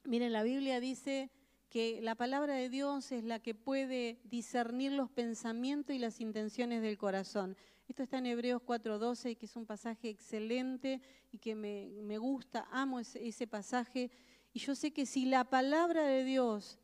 [0.03, 1.31] miren, la Biblia dice
[1.71, 6.83] que la palabra de Dios es la que puede discernir los pensamientos y las intenciones
[6.83, 7.57] del corazón.
[7.87, 12.99] Esto está en Hebreos 4:12, que es un pasaje excelente y que me, gusta, amo
[12.99, 14.11] ese pasaje.
[14.53, 16.81] Y yo sé que si la palabra de Dios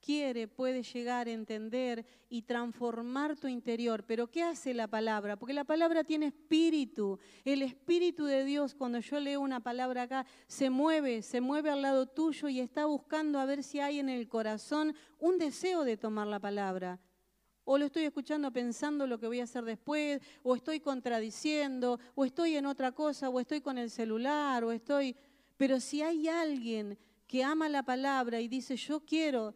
[0.00, 4.04] quiere, puede llegar a entender y transformar tu interior.
[4.04, 5.36] Pero ¿qué hace la palabra?
[5.36, 7.18] Porque la palabra tiene espíritu.
[7.44, 11.82] El espíritu de Dios, cuando yo leo una palabra acá, se mueve, se mueve al
[11.82, 15.96] lado tuyo y está buscando a ver si hay en el corazón un deseo de
[15.96, 17.00] tomar la palabra.
[17.64, 22.24] O lo estoy escuchando pensando lo que voy a hacer después, o estoy contradiciendo, o
[22.24, 25.14] estoy en otra cosa, o estoy con el celular, o estoy...
[25.58, 29.54] Pero si hay alguien que ama la palabra y dice, yo quiero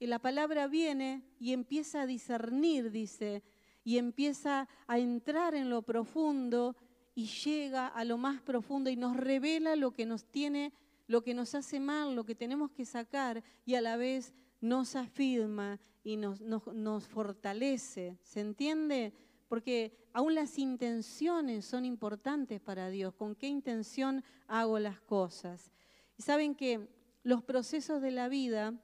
[0.00, 3.42] y la palabra viene y empieza a discernir, dice,
[3.84, 6.74] y empieza a entrar en lo profundo
[7.14, 10.72] y llega a lo más profundo y nos revela lo que nos tiene,
[11.06, 14.32] lo que nos hace mal, lo que tenemos que sacar y a la vez
[14.62, 18.16] nos afirma y nos, nos fortalece.
[18.22, 19.12] ¿Se entiende?
[19.48, 23.12] Porque aún las intenciones son importantes para Dios.
[23.12, 25.70] ¿Con qué intención hago las cosas?
[26.16, 26.88] Y saben que
[27.22, 28.80] los procesos de la vida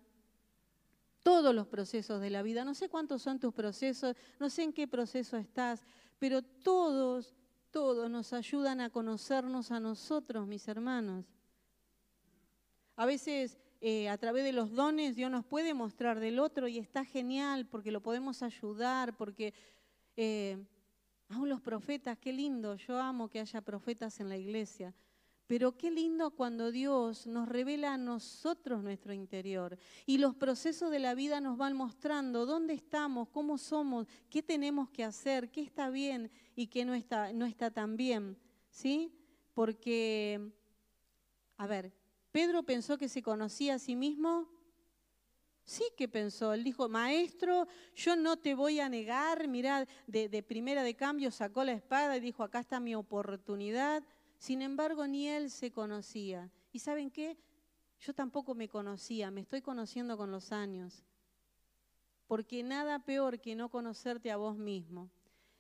[1.27, 2.65] todos los procesos de la vida.
[2.65, 5.85] No sé cuántos son tus procesos, no sé en qué proceso estás,
[6.21, 7.35] pero todos,
[7.73, 11.27] todos nos ayudan a conocernos a nosotros, mis hermanos.
[12.95, 16.79] A veces eh, a través de los dones Dios nos puede mostrar del otro y
[16.79, 19.53] está genial porque lo podemos ayudar, porque
[20.17, 20.65] eh,
[21.29, 24.95] aún los profetas, qué lindo, yo amo que haya profetas en la iglesia.
[25.47, 30.99] Pero qué lindo cuando Dios nos revela a nosotros nuestro interior y los procesos de
[30.99, 35.89] la vida nos van mostrando dónde estamos, cómo somos, qué tenemos que hacer, qué está
[35.89, 38.37] bien y qué no está, no está tan bien.
[38.71, 39.13] ¿Sí?
[39.55, 40.53] Porque,
[41.57, 41.93] a ver,
[42.33, 44.49] Pedro pensó que se conocía a sí mismo.
[45.65, 50.43] Sí que pensó, él dijo, maestro, yo no te voy a negar, mirad, de, de
[50.43, 54.05] primera de cambio sacó la espada y dijo, acá está mi oportunidad
[54.39, 56.51] sin embargo, ni él se conocía.
[56.73, 57.37] ¿Y saben qué?
[58.01, 61.03] Yo tampoco me conocía, me estoy conociendo con los años.
[62.27, 65.11] Porque nada peor que no conocerte a vos mismo.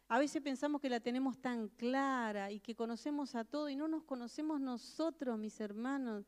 [0.08, 3.88] A veces pensamos que la tenemos tan clara y que conocemos a todo y no
[3.88, 6.24] nos conocemos nosotros, mis hermanos.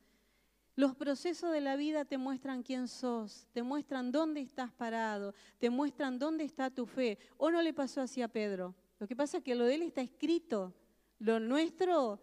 [0.75, 5.69] Los procesos de la vida te muestran quién sos, te muestran dónde estás parado, te
[5.69, 7.17] muestran dónde está tu fe.
[7.37, 8.75] ¿O no le pasó así a Pedro?
[8.97, 10.73] Lo que pasa es que lo de él está escrito.
[11.19, 12.19] Lo nuestro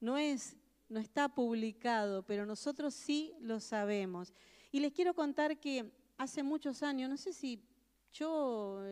[0.00, 0.56] no es
[0.90, 4.34] no está publicado, pero nosotros sí lo sabemos.
[4.72, 7.62] Y les quiero contar que hace muchos años, no sé si
[8.12, 8.82] yo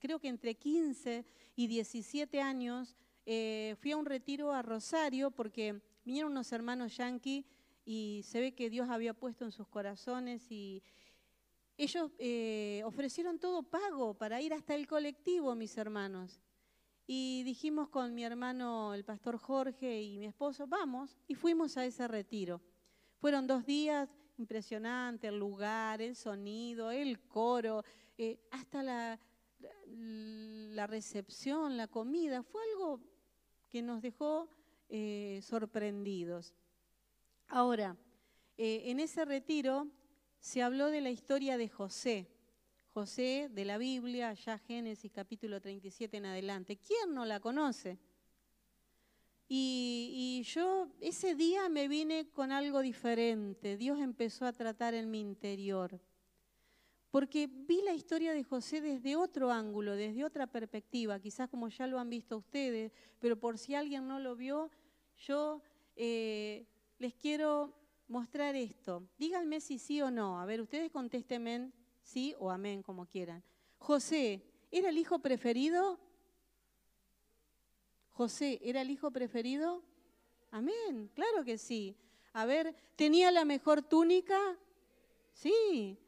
[0.00, 1.24] creo que entre 15
[1.54, 7.46] y 17 años, eh, fui a un retiro a Rosario porque vinieron unos hermanos yanqui
[7.84, 10.82] y se ve que Dios había puesto en sus corazones y
[11.76, 16.40] ellos eh, ofrecieron todo pago para ir hasta el colectivo, mis hermanos.
[17.10, 21.86] Y dijimos con mi hermano, el pastor Jorge y mi esposo, vamos, y fuimos a
[21.86, 22.60] ese retiro.
[23.16, 27.82] Fueron dos días impresionantes, el lugar, el sonido, el coro,
[28.18, 29.18] eh, hasta la,
[29.86, 32.42] la, recepción, la comida.
[32.42, 33.00] Fue algo
[33.70, 34.50] que nos dejó
[34.90, 36.52] eh, sorprendidos.
[37.46, 37.96] Ahora,
[38.58, 39.88] eh, en ese retiro
[40.40, 42.28] se habló de la historia de José.
[42.92, 46.76] José de la Biblia, ya Génesis capítulo 37 en adelante.
[46.76, 47.98] ¿Quién no la conoce?
[49.50, 53.76] Y, yo ese día me vine con algo diferente.
[53.76, 55.98] Dios empezó a tratar en mi interior.
[57.10, 61.86] Porque vi la historia de José desde otro ángulo, desde otra perspectiva, quizás como ya
[61.86, 64.70] lo han visto ustedes, pero por si alguien no lo vio,
[65.16, 65.62] yo
[65.96, 66.66] eh,
[66.98, 67.72] les quiero
[68.08, 69.08] mostrar esto.
[69.18, 70.38] Díganme si sí o no.
[70.38, 71.72] A ver, ustedes contéstenme
[72.08, 73.42] sí o amén, como quieran.
[73.76, 76.00] José, ¿era el hijo preferido?
[78.10, 79.82] José, ¿era el hijo preferido?
[80.50, 81.96] Amén, claro que sí.
[82.32, 84.38] A ver, ¿tenía la mejor túnica?
[85.34, 85.98] Sí.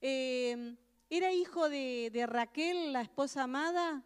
[0.00, 0.76] Em,
[1.08, 4.04] ¿Era hijo de, de Raquel, la esposa amada?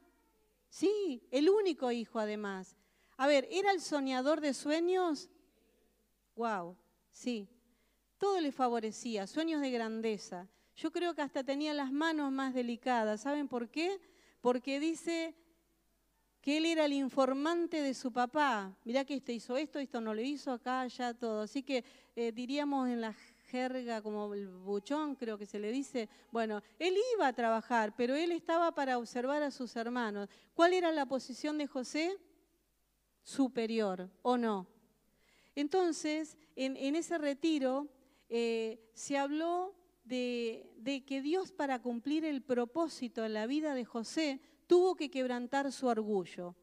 [0.68, 2.76] Sí, el único hijo además.
[3.16, 5.28] A ver, ¿era el soñador de sueños?
[6.36, 6.76] Wow,
[7.11, 7.48] sí.
[8.18, 10.48] Todo le favorecía, sueños de grandeza.
[10.76, 13.20] Yo creo que hasta tenía las manos más delicadas.
[13.20, 14.00] ¿Saben por qué?
[14.40, 15.34] Porque dice
[16.40, 18.74] que él era el informante de su papá.
[18.84, 21.42] Mirá que este hizo esto, esto no lo hizo, acá, allá, todo.
[21.42, 21.84] Así que
[22.16, 23.14] eh, diríamos en la
[23.50, 26.08] jerga como el buchón, creo que se le dice.
[26.30, 30.28] Bueno, él iba a trabajar, pero él estaba para observar a sus hermanos.
[30.54, 32.16] ¿Cuál era la posición de José?
[33.22, 34.66] Superior, ¿o no?
[35.54, 37.88] Entonces, en, ese retiro
[38.28, 39.74] eh, se habló
[40.11, 45.70] de, que Dios para cumplir el propósito en la vida de José tuvo que quebrantar
[45.72, 46.56] su orgullo.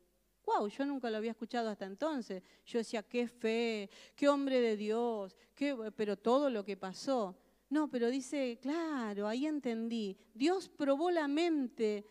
[0.46, 2.44] Wow, yo nunca lo había escuchado hasta entonces.
[2.66, 7.38] Yo decía, qué fe, qué hombre de Dios, qué, pero todo lo que pasó.
[7.70, 10.18] No, pero dice, claro, ahí entendí.
[10.34, 12.06] Dios probó la mente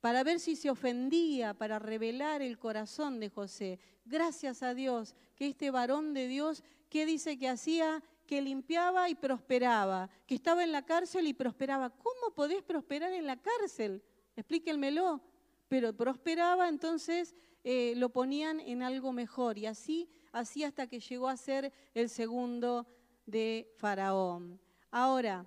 [0.00, 3.78] para ver si se ofendía, para revelar el corazón de José.
[4.04, 8.02] Gracias a Dios que este varón de Dios, ¿qué dice que hacía?
[8.28, 11.88] Que limpiaba y prosperaba, que estaba en la cárcel y prosperaba.
[11.88, 14.02] ¿Cómo podés prosperar en la cárcel?
[14.36, 15.22] Explíquenmelo.
[15.66, 21.28] Pero prosperaba, entonces eh, lo ponían en algo mejor y así, así hasta que llegó
[21.28, 22.86] a ser el segundo
[23.24, 24.60] de Faraón.
[24.90, 25.46] Ahora,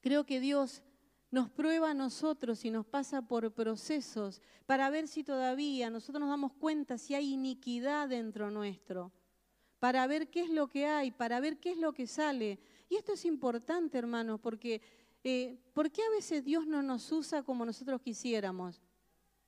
[0.00, 0.82] creo que Dios
[1.30, 6.30] nos prueba a nosotros y nos pasa por procesos para ver si todavía nosotros nos
[6.30, 9.12] damos cuenta si hay iniquidad dentro nuestro
[9.78, 12.58] para ver qué es lo que hay, para ver qué es lo que sale.
[12.88, 14.80] Y esto es importante, hermanos, porque
[15.24, 18.80] eh, ¿por qué a veces Dios no nos usa como nosotros quisiéramos?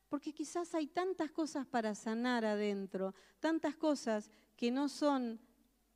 [0.09, 5.41] Porque quizás hay tantas cosas para sanar adentro, tantas cosas que no son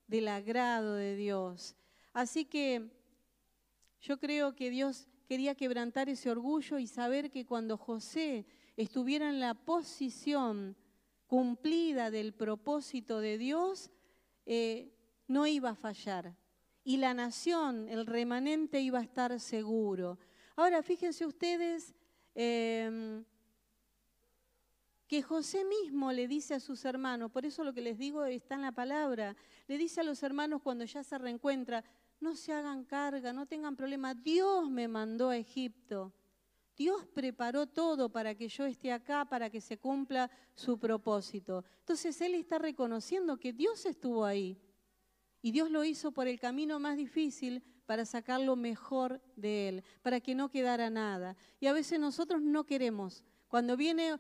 [0.07, 1.76] del agrado de Dios.
[2.12, 2.91] Así que
[4.01, 9.41] yo creo que Dios quería quebrantar ese orgullo y saber que cuando José estuviera en
[9.41, 10.76] la posición
[11.26, 13.91] cumplida del propósito de Dios,
[14.47, 14.92] eh,
[15.28, 16.34] no iba a fallar.
[16.84, 20.18] Y la nación, el remanente, iba a estar seguro.
[20.57, 21.95] Ahora, fíjense ustedes
[22.34, 23.24] em,
[25.07, 28.55] que José mismo le dice a sus hermanos, por eso lo que les digo está
[28.55, 29.34] en la palabra,
[29.66, 31.84] le dice a los hermanos cuando ya se reencuentra,
[32.20, 36.12] no se hagan carga, no tengan problema, Dios me mandó a Egipto.
[36.77, 41.64] Dios preparó todo para que yo esté acá, para que se cumpla su propósito.
[41.81, 44.59] Entonces Él está reconociendo que Dios estuvo ahí.
[45.41, 49.85] Y Dios lo hizo por el camino más difícil para sacar lo mejor de Él,
[50.03, 51.37] para que no quedara nada.
[51.61, 53.22] Y a veces nosotros no queremos.
[53.47, 54.16] Cuando viene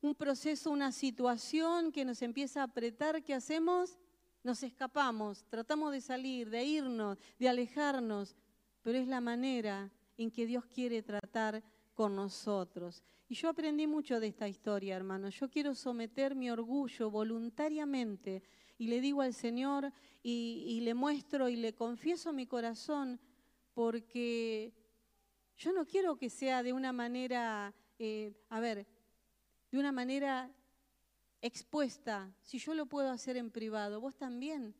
[0.00, 3.98] un proceso, una situación que nos empieza a apretar, ¿qué hacemos?
[4.42, 8.36] Nos escapamos, tratamos de salir, de irnos, de alejarnos,
[8.80, 11.62] pero es la manera en que Dios quiere tratar
[12.00, 13.04] con nosotros.
[13.28, 15.28] Y yo aprendí mucho de esta historia, hermano.
[15.28, 18.42] Yo quiero someter mi orgullo voluntariamente
[18.78, 19.92] y le digo al Señor
[20.22, 23.20] y, le muestro y le confieso mi corazón,
[23.74, 24.72] porque
[25.58, 28.86] yo no quiero que sea de una manera, eh, a ver,
[29.70, 30.50] de una manera
[31.42, 34.74] expuesta, si yo lo puedo hacer en privado, vos también.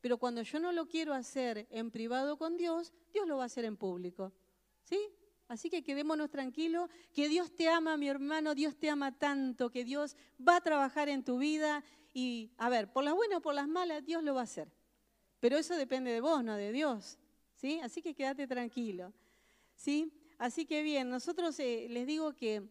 [0.00, 3.46] Pero cuando yo no lo quiero hacer en privado con Dios, Dios lo va a
[3.46, 4.32] hacer en público.
[4.84, 5.00] ¿Sí?
[5.50, 9.84] Así que quedémonos tranquilos, que Dios te ama, mi hermano, Dios te ama tanto, que
[9.84, 11.82] Dios va a trabajar en tu vida
[12.14, 14.70] y, a ver, por las buenas o por las malas, Dios lo va a hacer.
[15.40, 17.18] Pero eso depende de vos, no de Dios.
[17.56, 17.80] ¿Sí?
[17.82, 19.12] Así que quédate tranquilo.
[19.74, 20.12] ¿Sí?
[20.38, 22.62] Así que bien, nosotros eh, les digo que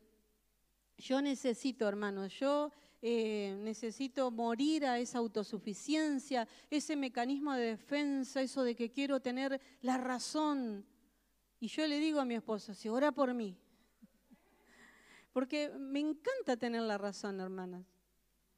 [0.97, 2.71] yo necesito, hermanos, yo
[3.01, 9.59] eh, necesito morir a esa autosuficiencia, ese mecanismo de defensa, eso de que quiero tener
[9.81, 10.85] la razón.
[11.59, 13.57] Y yo le digo a mi esposo, si ora por mí.
[15.33, 17.85] Porque me encanta tener la razón, hermanas.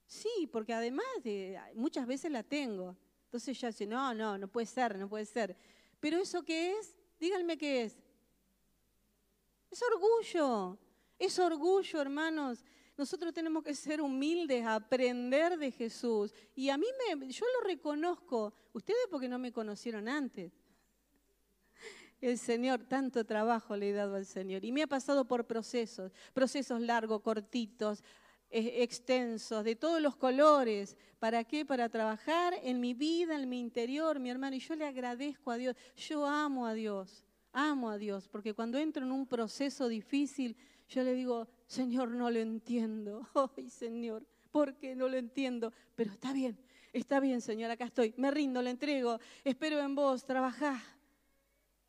[0.06, 2.96] Sí, porque además de, muchas veces la tengo.
[3.26, 5.56] Entonces ya dice, no, no, no puede ser, no puede ser.
[6.00, 7.98] Pero eso qué es, díganme qué es.
[9.70, 10.78] Es orgullo,
[11.18, 12.64] es orgullo, hermanos.
[12.98, 16.34] Nosotros tenemos que ser humildes, aprender de Jesús.
[16.56, 16.88] Y a mí
[17.18, 18.54] me, yo lo reconozco.
[18.74, 20.52] Ustedes porque no me conocieron antes.
[22.22, 24.64] El Señor, tanto trabajo le he dado al Señor.
[24.64, 28.04] Y me ha pasado por procesos, procesos largos, cortitos,
[28.52, 30.96] eh, extensos, de todos los colores.
[31.18, 31.66] ¿Para qué?
[31.66, 34.56] Para trabajar en mi vida, en mi interior, mi hermano.
[34.56, 35.76] Y yo le agradezco a Dios.
[35.96, 40.56] Yo amo a Dios, amo a Dios, porque cuando entro en un proceso difícil,
[40.90, 43.28] yo le digo, Señor, no lo entiendo.
[43.58, 45.74] Ay, Señor, ¿por qué no lo entiendo?
[45.96, 46.60] Pero está bien,
[46.94, 48.14] está bien, Señor, acá estoy.
[48.18, 49.20] Me rindo, le entrego.
[49.44, 50.84] Espero en vos, trabajá.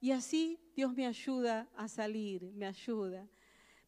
[0.03, 3.27] Y así Dios me ayuda a salir, me ayuda.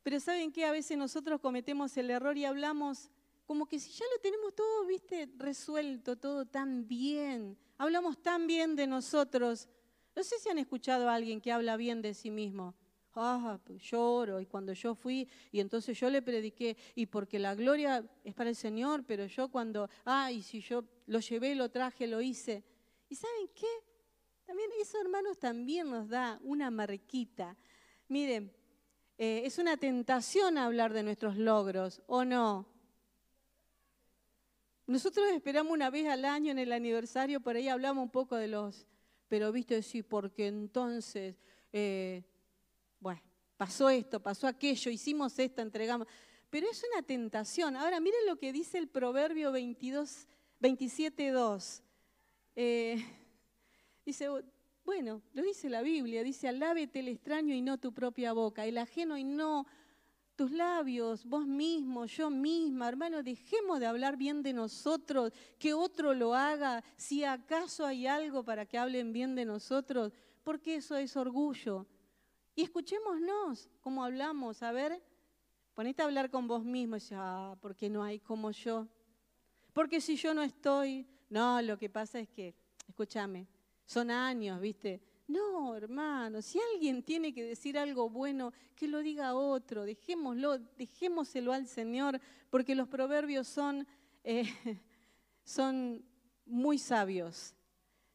[0.02, 0.64] Pero ¿saben qué?
[0.64, 3.10] A veces nosotros cometemos el error y hablamos
[3.44, 7.58] como que si ya lo tenemos todo, viste, resuelto, todo tan bien.
[7.76, 9.68] Hablamos tan bien de nosotros.
[10.16, 12.74] No sé si han escuchado a alguien que habla bien de sí mismo
[13.16, 17.54] ah, pues lloro, y cuando yo fui, y entonces yo le prediqué, y porque la
[17.54, 21.70] gloria es para el Señor, pero yo cuando, ah, y si yo lo llevé, lo
[21.70, 22.64] traje, lo hice.
[23.08, 23.66] ¿Y saben qué?
[24.46, 27.56] También eso, hermanos, también nos da una marquita.
[28.08, 28.52] Miren,
[29.16, 32.66] eh, es una tentación hablar de nuestros logros, ¿o no?
[34.86, 38.48] Nosotros esperamos una vez al año en el aniversario, por ahí hablamos un poco de
[38.48, 38.86] los,
[39.28, 41.36] pero viste, sí, porque entonces
[41.76, 42.22] eh,
[43.00, 43.20] bueno,
[43.56, 46.06] pasó esto, pasó aquello, hicimos esto, entregamos.
[46.50, 47.74] Pero es una tentación.
[47.76, 50.28] Ahora miren lo que dice el Proverbio 22,
[50.60, 51.82] 27, 2.
[54.04, 54.28] Dice,
[54.84, 58.78] bueno, lo dice la Biblia, dice, alábete el extraño y no tu propia boca, el
[58.78, 59.66] ajeno y no
[60.36, 66.12] tus labios, vos mismo, yo misma, hermano, dejemos de hablar bien de nosotros, que otro
[66.12, 71.16] lo haga, si acaso hay algo para que hablen bien de nosotros, porque eso es
[71.16, 71.86] orgullo.
[72.56, 74.62] Y escuchémonos cómo hablamos.
[74.62, 75.02] A ver,
[75.74, 78.86] ponete a hablar con vos mismo y dice, ah, porque no hay como yo.
[79.72, 82.54] Porque si yo no estoy, no, lo que pasa es que,
[82.86, 83.48] escúchame,
[83.84, 85.02] son años, ¿viste?
[85.26, 91.52] No, hermano, si alguien tiene que decir algo bueno, que lo diga otro, dejémoslo, dejémoselo
[91.52, 92.20] al Señor,
[92.50, 93.86] porque los proverbios son,
[94.22, 94.44] eh,
[95.42, 96.04] son
[96.44, 97.54] muy sabios.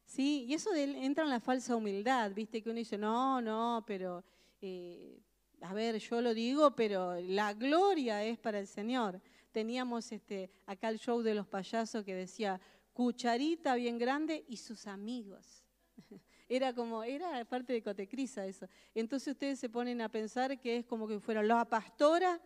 [0.04, 0.44] ¿sí?
[0.48, 2.62] Y eso entra en la falsa humildad, ¿viste?
[2.62, 4.24] Que uno dice, no, no, pero,
[4.60, 5.20] eh,
[5.62, 9.20] a ver, yo lo digo, pero la gloria es para el Señor.
[9.52, 12.60] Teníamos este, acá el show de los payasos que decía,
[12.92, 15.59] cucharita bien grande y sus amigos.
[16.48, 18.66] Era como, era parte de Cotecrisa eso.
[18.92, 22.40] Entonces ustedes se ponen a pensar que es como que fuera la pastora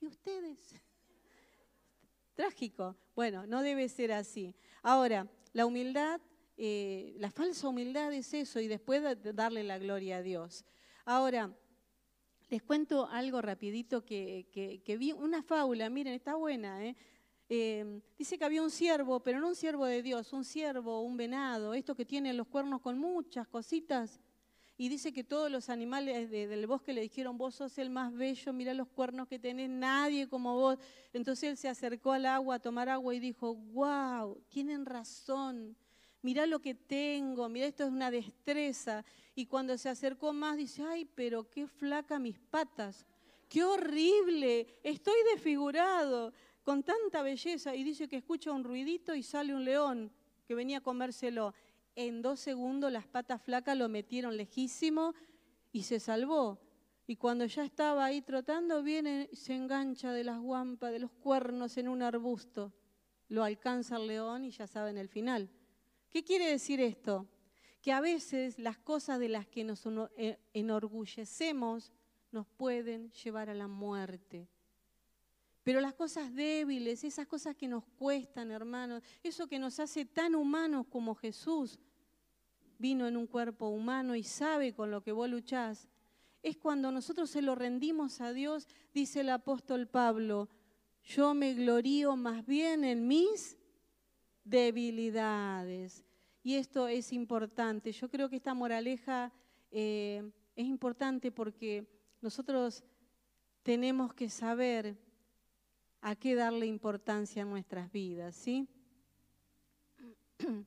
[0.00, 0.74] y ustedes.
[2.34, 2.96] Trágico.
[3.14, 4.54] Bueno, no debe ser así.
[4.82, 6.18] Ahora, la humildad
[6.56, 9.02] eh, la falsa humildad es eso y después
[9.34, 10.64] darle la gloria a Dios.
[11.04, 11.52] Ahora,
[12.50, 14.46] les cuento algo rapidito que,
[14.98, 16.84] vi, una fábula, miren, está buena.
[16.84, 16.96] ¿eh?
[17.54, 21.18] Eh, dice que había un ciervo, pero no un ciervo de Dios, un ciervo, un
[21.18, 24.22] venado, esto que tiene los cuernos con muchas cositas.
[24.78, 28.54] Y dice que todos los animales del bosque le dijeron, vos sos el más bello,
[28.54, 30.78] mira los cuernos que tenés, nadie como vos.
[31.12, 35.76] Entonces él se acercó al agua a tomar agua y dijo, wow, tienen razón
[36.22, 39.04] mirá lo que tengo, mirá esto es una destreza.
[39.34, 43.04] Y cuando se acercó más dice, ay, pero qué flaca mis patas,
[43.48, 46.32] qué horrible, estoy desfigurado
[46.62, 47.74] con tanta belleza.
[47.74, 50.12] Y dice que escucha un ruidito y sale un león
[50.46, 51.54] que venía a comérselo.
[51.94, 55.14] En dos segundos las patas flacas lo metieron lejísimo
[55.72, 56.60] y se salvó.
[57.06, 61.10] Y cuando ya estaba ahí trotando, viene y se engancha de las guampas, de los
[61.10, 62.72] cuernos en un arbusto.
[63.28, 65.50] lo alcanza el león y ya saben el final.
[66.10, 67.26] ¿Qué quiere decir esto?
[67.80, 69.84] Que a veces las cosas de las que nos
[70.16, 71.92] eh, enorgullecemos
[72.30, 74.48] nos pueden llevar a la muerte.
[75.62, 80.34] Pero las cosas débiles, esas cosas que nos cuestan, hermanos, eso que nos hace tan
[80.34, 81.78] humanos como Jesús
[82.78, 85.88] vino en un cuerpo humano y sabe con lo que vos luchás,
[86.42, 90.48] es cuando nosotros se lo rendimos a Dios, dice el apóstol Pablo,
[91.04, 93.56] yo me glorío más bien en mis
[94.44, 96.04] debilidades.
[96.42, 97.92] Y esto es importante.
[97.92, 99.32] Yo creo que esta moraleja
[99.70, 101.86] eh, es importante porque
[102.20, 102.82] nosotros
[103.62, 104.96] tenemos que saber
[106.02, 108.68] a qué darle importancia en nuestras vidas, ¿sí?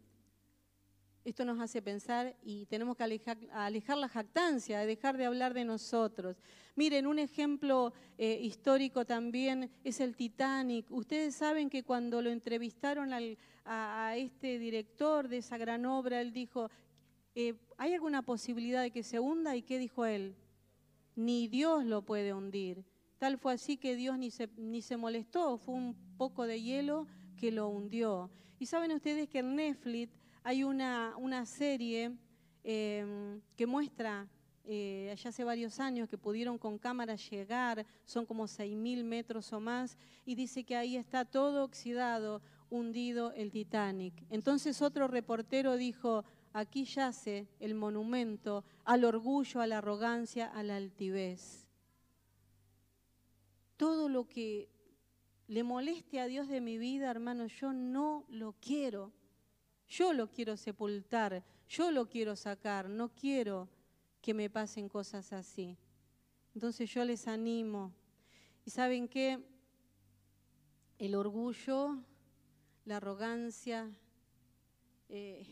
[1.25, 6.37] Esto nos hace pensar y tenemos que alejar, la jactancia, dejar de hablar de nosotros.
[6.75, 10.89] Miren, un ejemplo eh, histórico también es el Titanic.
[10.91, 13.11] Ustedes saben que cuando lo entrevistaron
[13.65, 16.69] a, este director de esa gran obra, él dijo,
[17.33, 19.55] eh, ¿hay alguna posibilidad de que se hunda?
[19.55, 20.35] ¿Y qué dijo él?
[21.15, 22.85] Ni Dios lo puede hundir.
[23.25, 27.07] Tal fue así que Dios ni se, ni se molestó, fue un poco de hielo
[27.35, 28.29] que lo hundió.
[28.59, 30.13] Y saben ustedes que en Netflix
[30.43, 32.11] hay una, una serie
[32.63, 34.29] em, que muestra,
[34.63, 39.97] eh, hace varios años, que pudieron con cámara llegar, son como 6.000 metros o más,
[40.23, 44.13] y dice que ahí está todo oxidado, hundido el Titanic.
[44.29, 46.23] Entonces otro reportero dijo,
[46.53, 51.64] aquí yace el monumento al orgullo, a la arrogancia, a la altivez.
[53.77, 54.69] Todo lo que
[55.47, 59.11] le moleste a Dios de mi vida, hermano, yo no lo quiero.
[59.87, 63.69] Yo lo quiero sepultar, yo lo quiero sacar, no quiero
[64.21, 65.77] que me pasen cosas así.
[66.55, 67.93] Entonces yo les animo.
[68.65, 69.39] ¿Y saben qué?
[70.97, 71.97] El orgullo,
[72.85, 73.91] la arrogancia,
[75.09, 75.45] eh,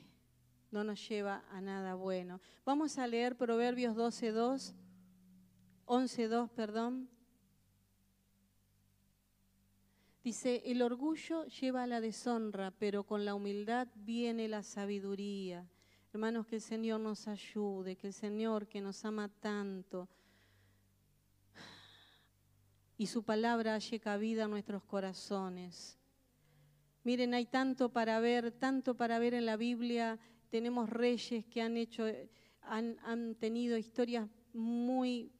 [0.71, 2.41] no nos lleva a nada bueno.
[2.65, 4.73] Vamos a leer Proverbios 12.2,
[5.85, 7.12] 11.2, perdón.
[10.23, 15.69] Dice, el orgullo lleva a la deshonra, pero con la humildad viene la sabiduría.
[16.13, 20.07] Hermanos, que el Señor nos ayude, que el Señor que nos ama tanto
[22.97, 25.99] y su palabra halle cabida a nuestros corazones.
[27.03, 30.19] Miren, hay tanto para ver, tanto para ver en la Biblia.
[30.49, 32.05] Tenemos reyes que han hecho,
[32.61, 35.33] han, han tenido historias muy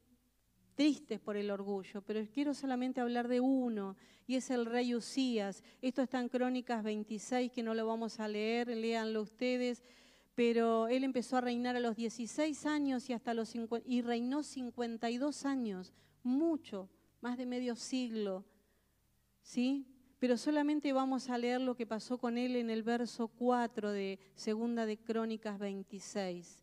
[0.74, 3.96] tristes por el orgullo, pero quiero solamente hablar de uno,
[4.26, 5.62] y es el rey Usías.
[5.82, 9.82] Esto está en Crónicas 26, que no lo vamos a leer, léanlo ustedes,
[10.34, 13.54] pero él empezó a reinar a los 16 años y, hasta los
[13.86, 16.88] y reinó 52 años, mucho,
[17.20, 18.44] más de medio siglo,
[19.42, 19.86] ¿sí?
[20.18, 24.18] Pero solamente vamos a leer lo que pasó con él en el verso 4 de
[24.34, 26.60] Segunda de Crónicas 26.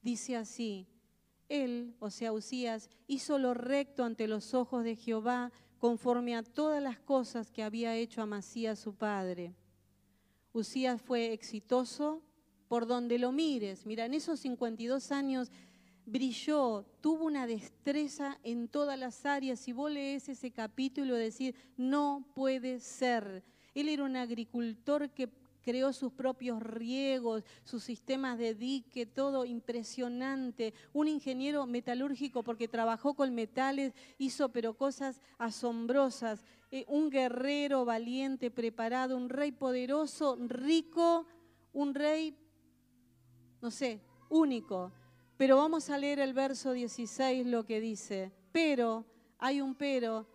[0.00, 0.86] Dice así,
[1.48, 6.82] él, o sea, Usías, hizo lo recto ante los ojos de Jehová, conforme a todas
[6.82, 9.54] las cosas que había hecho Amasías su padre.
[10.52, 12.22] Usías fue exitoso
[12.68, 13.84] por donde lo mires.
[13.84, 15.50] Mira, en esos 52 años
[16.06, 19.60] brilló, tuvo una destreza en todas las áreas.
[19.60, 23.42] Si vos lees ese capítulo, decir, no puede ser.
[23.74, 25.28] Él era un agricultor que
[25.64, 30.74] creó sus propios riegos, sus sistemas de dique, todo impresionante.
[30.92, 36.44] Un ingeniero metalúrgico porque trabajó con metales, hizo pero cosas asombrosas.
[36.70, 41.26] Eh, un guerrero valiente, preparado, un rey poderoso, rico,
[41.72, 42.36] un rey,
[43.60, 44.92] no sé, único.
[45.36, 48.32] Pero vamos a leer el verso 16 lo que dice.
[48.52, 49.04] Pero,
[49.38, 50.26] hay un pero,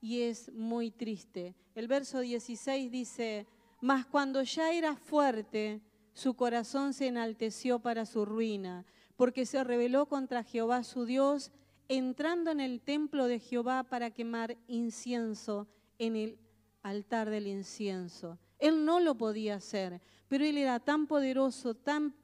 [0.00, 1.54] y es muy triste.
[1.74, 3.46] El verso 16 dice,
[3.80, 5.80] mas cuando ya era fuerte,
[6.12, 8.84] su corazón se enalteció para su ruina,
[9.16, 11.52] porque se rebeló contra Jehová su Dios,
[11.88, 15.68] entrando en el templo de Jehová para quemar incienso
[15.98, 16.38] en el
[16.82, 18.38] altar del incienso.
[18.58, 22.14] Él no lo podía hacer, pero él era tan poderoso, tan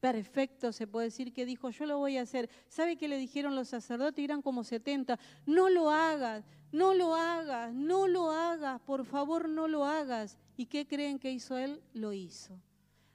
[0.00, 2.48] perfecto, se puede decir, que dijo, yo lo voy a hacer.
[2.68, 4.24] ¿Sabe qué le dijeron los sacerdotes?
[4.24, 5.18] Eran como 70.
[5.46, 10.38] No lo hagas, no lo hagas, no lo hagas, por favor no lo hagas.
[10.56, 11.82] ¿Y qué creen que hizo él?
[11.92, 12.58] Lo hizo.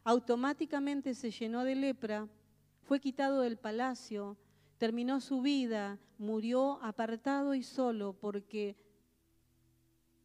[0.04, 2.28] Automáticamente se llenó de lepra,
[2.84, 4.38] fue quitado del palacio,
[4.78, 8.76] terminó su vida, murió apartado y solo porque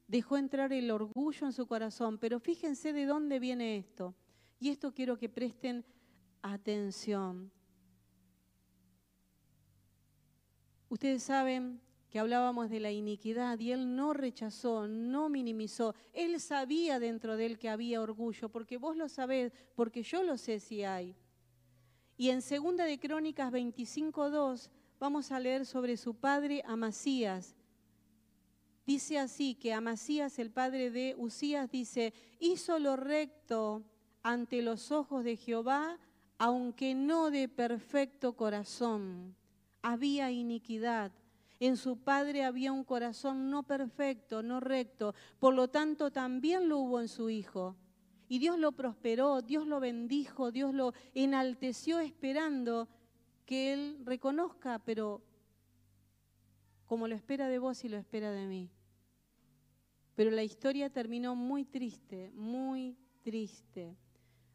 [0.07, 2.19] dejó entrar el orgullo en su corazón.
[2.19, 4.15] Pero fíjense de dónde viene esto.
[4.59, 5.85] Y esto quiero que presten
[6.43, 7.51] atención.
[10.89, 11.81] Ustedes saben
[12.11, 15.95] que hablábamos de la iniquidad y él no rechazó, no minimizó.
[16.13, 20.37] Él sabía dentro de él que había orgullo, porque vos lo sabés, porque yo lo
[20.37, 21.15] sé si hay.
[22.17, 24.69] Y en Segunda de Crónicas 25.2
[24.99, 27.55] vamos a leer sobre su padre Amasías.
[28.85, 33.85] Dice así que Amasías, el padre de Usías, dice, hizo lo recto
[34.23, 35.97] ante los ojos de Jehová,
[36.41, 39.37] aunque no de perfecto corazón.
[39.83, 41.13] Había iniquidad
[41.61, 45.15] en su padre había un corazón no perfecto, no recto.
[45.39, 47.77] Por lo tanto, también lo hubo en su hijo.
[48.29, 52.89] Y Dios lo prosperó, Dios lo bendijo, Dios lo enalteció esperando
[53.45, 55.21] que Él reconozca, pero
[56.87, 58.71] como lo espera de vos y lo espera de mí.
[60.15, 63.97] Pero la historia terminó muy triste, muy triste.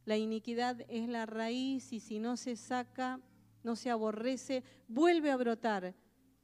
[0.06, 3.20] La iniquidad es la raíz y si no se saca,
[3.64, 5.96] no se aborrece, vuelve a brotar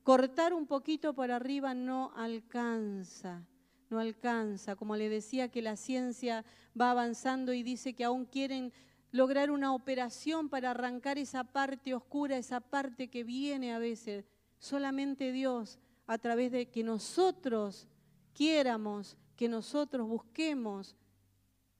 [0.03, 3.45] Cortar un poquito por arriba no alcanza,
[3.91, 4.75] no alcanza.
[4.75, 6.43] Como le decía que la ciencia
[6.79, 8.73] va avanzando y dice que aún quieren
[9.11, 14.25] lograr una operación para arrancar esa parte oscura, esa parte que viene a veces.
[14.57, 17.87] Solamente Dios, a través de que nosotros
[18.33, 20.95] quiéramos, que nosotros busquemos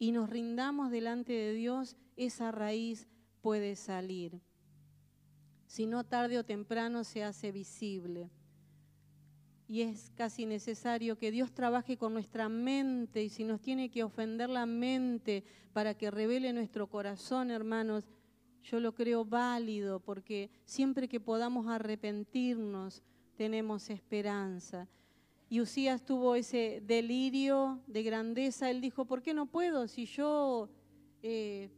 [0.01, 3.07] y nos rindamos delante de Dios, esa raíz
[3.41, 4.41] puede salir
[5.71, 8.29] si no tarde o temprano se hace visible.
[9.69, 14.03] Y es casi necesario que Dios trabaje con nuestra mente y si nos tiene que
[14.03, 18.05] ofender la mente para que revele nuestro corazón, hermanos,
[18.63, 23.01] yo lo creo válido porque siempre que podamos arrepentirnos
[23.37, 24.89] tenemos esperanza.
[25.51, 28.69] Y Usías tuvo ese delirio de grandeza.
[28.69, 30.69] Él dijo, ¿por qué no puedo si yo
[31.21, 31.69] eh,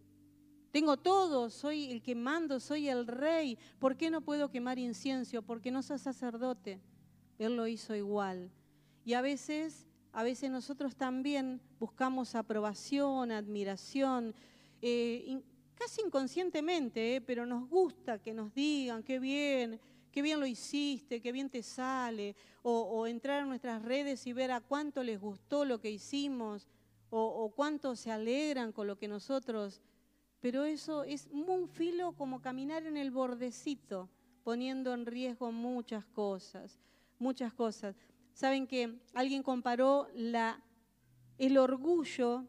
[0.69, 3.57] tengo todo, soy el que mando, soy el rey.
[3.79, 5.41] ¿Por qué no puedo quemar incienso?
[5.41, 6.79] Porque no soy sacerdote.
[7.39, 8.51] Él lo hizo igual.
[9.05, 14.35] Y a veces, a veces nosotros también buscamos aprobación, admiración,
[14.83, 15.41] eh,
[15.73, 19.79] casi inconscientemente, eh, pero nos gusta que nos digan qué bien,
[20.13, 24.51] qué bien lo hiciste, qué bien te sale, o, entrar a nuestras redes y ver
[24.51, 26.69] a cuánto les gustó lo que hicimos,
[27.09, 29.81] o, o cuánto se alegran con lo que nosotros
[30.43, 34.09] pero eso es un filo como caminar en el bordecito,
[34.43, 36.81] poniendo en riesgo muchas cosas,
[37.17, 37.95] muchas cosas.
[38.33, 40.61] Saben que alguien comparó la,
[41.37, 42.43] el orgullo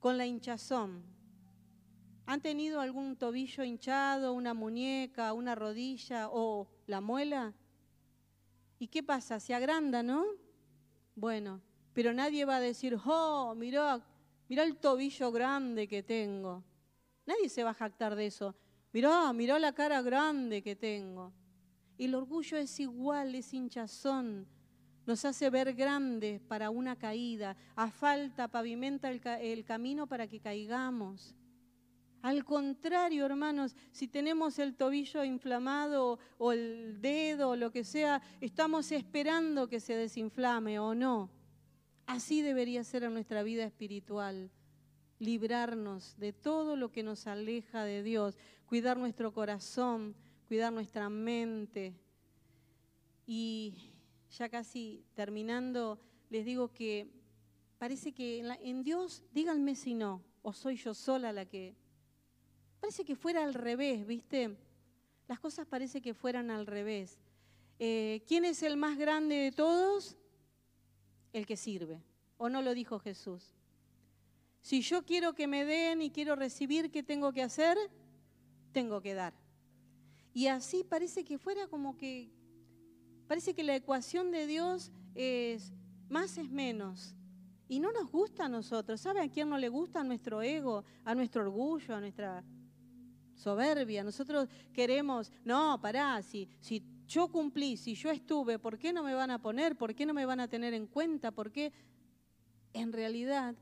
[0.00, 1.02] con la hinchazón.
[2.26, 7.52] ¿Han tenido algún tobillo hinchado, una muñeca, una rodilla o la muela?
[8.78, 9.40] ¿Y qué pasa?
[9.40, 10.24] Se agranda, ¿no?
[11.14, 11.60] Bueno,
[11.92, 14.04] pero nadie va a decir, oh, mirá,
[14.48, 16.64] mirá el tobillo grande que tengo.
[17.26, 18.54] Nadie se va a jactar de eso.
[18.92, 21.32] Mirá, mirá la cara grande que tengo.
[21.98, 24.46] El orgullo es igual, es hinchazón.
[25.06, 27.56] Nos hace ver grandes para una caída.
[27.74, 31.34] A falta pavimenta el, camino para que caigamos.
[32.22, 38.22] Al contrario, hermanos, si tenemos el tobillo inflamado o el dedo o lo que sea,
[38.40, 41.30] estamos esperando que se desinflame o no.
[42.06, 44.50] Así debería ser en nuestra vida espiritual
[45.18, 50.14] librarnos de todo lo que nos aleja de Dios, cuidar nuestro corazón,
[50.46, 51.94] cuidar nuestra mente.
[53.26, 53.92] Y
[54.30, 56.00] ya casi terminando,
[56.30, 57.08] les digo que
[57.78, 61.81] parece que en, Dios, díganme si no, o soy yo sola la que...
[62.82, 64.56] Parece que fuera al revés, ¿viste?
[65.28, 67.20] Las cosas parece que fueran al revés.
[67.78, 70.16] Eh, ¿Quién es el más grande de todos?
[71.32, 72.02] El que sirve.
[72.38, 73.54] ¿O no lo dijo Jesús?
[74.62, 77.78] Si yo quiero que me den y quiero recibir, ¿qué tengo que hacer?
[78.72, 79.32] Tengo que dar.
[80.34, 82.32] Y así parece que fuera como que,
[83.28, 85.72] parece que la ecuación de Dios es
[86.08, 87.14] más es menos.
[87.68, 89.00] Y no nos gusta a nosotros.
[89.00, 90.00] ¿Sabe a quién no le gusta?
[90.00, 92.44] A nuestro ego, a nuestro orgullo, a nuestra
[93.42, 94.04] soberbia.
[94.04, 99.14] Nosotros queremos, no, pará, si, si yo cumplí, si yo estuve, ¿por qué no me
[99.14, 99.76] van a poner?
[99.76, 101.30] ¿Por qué no me van a tener en cuenta?
[101.30, 101.72] ¿Por qué?
[102.72, 103.54] En realidad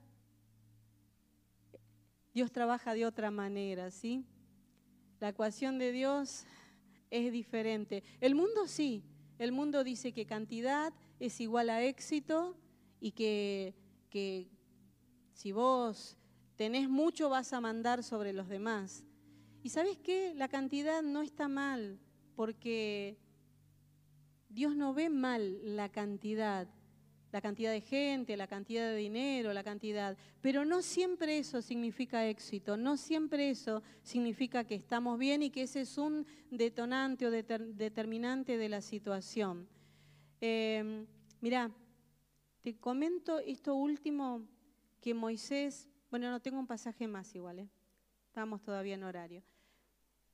[2.33, 4.25] Dios trabaja de otra manera, ¿sí?
[5.19, 6.45] La ecuación de Dios
[7.11, 8.05] es diferente.
[8.21, 9.03] El mundo sí,
[9.39, 12.57] el mundo dice que cantidad es igual a éxito
[13.01, 13.75] y que,
[14.11, 14.49] que
[15.33, 16.17] si vos
[16.57, 19.05] tenés mucho vas a mandar sobre los demás.
[19.63, 21.99] Y sabes qué, la cantidad no está mal,
[22.35, 23.19] porque
[24.49, 26.67] Dios no ve mal la cantidad,
[27.31, 30.17] la cantidad de gente, la cantidad de dinero, la cantidad.
[30.41, 35.63] Pero no siempre eso significa éxito, no siempre eso significa que estamos bien y que
[35.63, 39.69] ese es un detonante o determinante de la situación.
[40.41, 41.05] Eh,
[41.43, 41.71] mirá,
[42.63, 44.43] te comento esto último
[45.01, 47.69] que Moisés, bueno, no tengo un pasaje más igual, ¿eh?
[48.27, 49.43] estamos todavía en horario.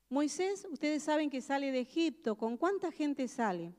[0.09, 3.75] Moisés, ustedes saben que sale de Egipto, ¿con cuánta gente sale?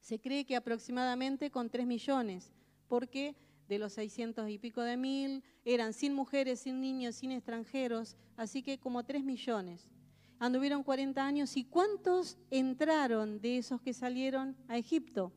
[0.00, 2.52] Se cree que aproximadamente con 3 millones,
[2.88, 3.36] porque
[3.68, 8.62] de los 600 y pico de mil eran sin mujeres, sin niños, sin extranjeros, así
[8.62, 9.90] que como 3 millones.
[10.38, 15.32] Anduvieron 40 años y ¿cuántos entraron de esos que salieron a Egipto?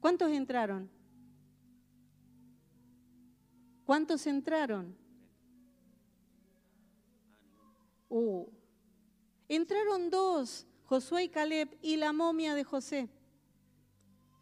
[0.00, 0.90] ¿Cuántos entraron?
[3.84, 5.03] ¿Cuántos entraron?
[9.48, 13.08] Entraron dos, Josué y Caleb, y la momia de José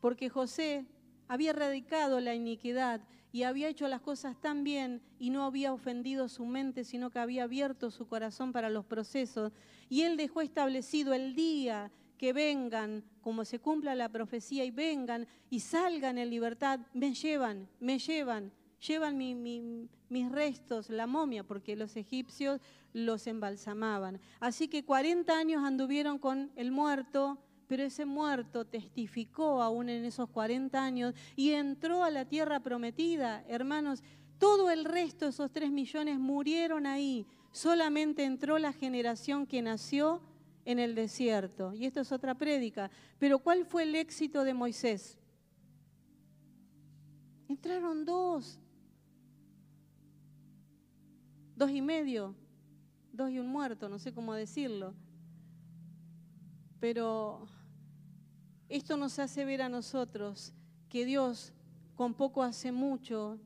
[0.02, 0.84] porque José
[1.28, 3.00] había radicado la iniquidad
[3.30, 7.20] y había hecho las cosas tan bien y no había ofendido su mente, sino que
[7.20, 9.52] había abierto su corazón para los procesos.
[9.88, 15.28] Y él dejó establecido el día que vengan, como se cumpla la profecía, y vengan
[15.50, 18.52] y salgan en libertad, me llevan, me llevan,
[18.86, 22.60] llevan mis restos, la momia, porque los egipcios
[22.92, 24.20] los embalsamaban.
[24.40, 30.28] Así que 40 años anduvieron con el muerto, pero ese muerto testificó aún en esos
[30.28, 33.44] 40 años y entró a la tierra prometida.
[33.48, 34.02] Hermanos,
[34.38, 37.24] todo el resto, esos 3 millones, murieron ahí.
[37.52, 40.20] Solamente entró la generación que nació
[40.64, 41.72] en el desierto.
[41.72, 42.90] Y esto es otra prédica.
[43.18, 45.18] Pero ¿cuál fue el éxito de Moisés?
[47.48, 48.58] Entraron dos.
[51.62, 52.34] Dos y medio.
[53.12, 54.94] Dos y un muerto, no sé cómo decirlo.
[56.80, 57.46] Pero
[58.68, 60.54] esto nos hace ver a nosotros
[60.88, 61.52] que Dios
[61.94, 63.38] con poco hace mucho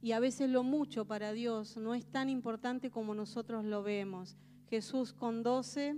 [0.00, 4.36] y a veces lo mucho para Dios no es tan importante como nosotros lo vemos.
[4.68, 5.96] Jesús con doce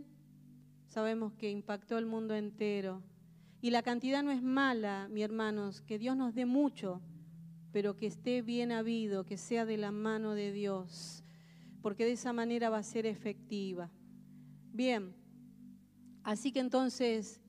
[0.88, 3.02] sabemos que impactó el mundo entero.
[3.60, 7.02] Y la cantidad no es mala, mi hermanos, que Dios nos dé mucho,
[7.72, 11.21] pero que esté bien habido, que sea de la mano de Dios,
[11.82, 13.90] porque de esa manera va a ser efectiva.
[14.72, 15.14] Bien,
[16.22, 17.40] así que entonces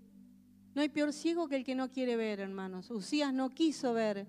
[0.76, 2.90] no hay peor ciego que el que no quiere ver, hermanos.
[2.90, 4.28] Usías no quiso ver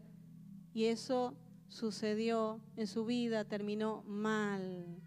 [0.74, 1.34] y eso
[1.68, 5.00] sucedió en su vida, terminó mal.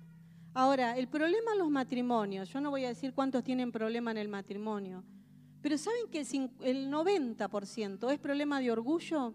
[0.53, 4.17] Ahora, el problema en los matrimonios, yo no voy a decir cuántos tienen problema en
[4.17, 5.03] el matrimonio,
[5.61, 9.33] pero ¿saben que el 90% es problema de orgullo?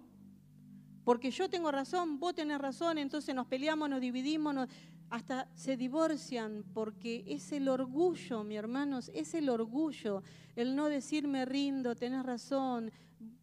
[1.04, 4.68] Porque yo tengo razón, vos tenés razón, entonces nos peleamos, nos dividimos, nos
[5.12, 10.22] hasta se divorcian porque es el orgullo, mi hermanos, es el orgullo,
[10.56, 12.90] el no decir me rindo, tenés razón,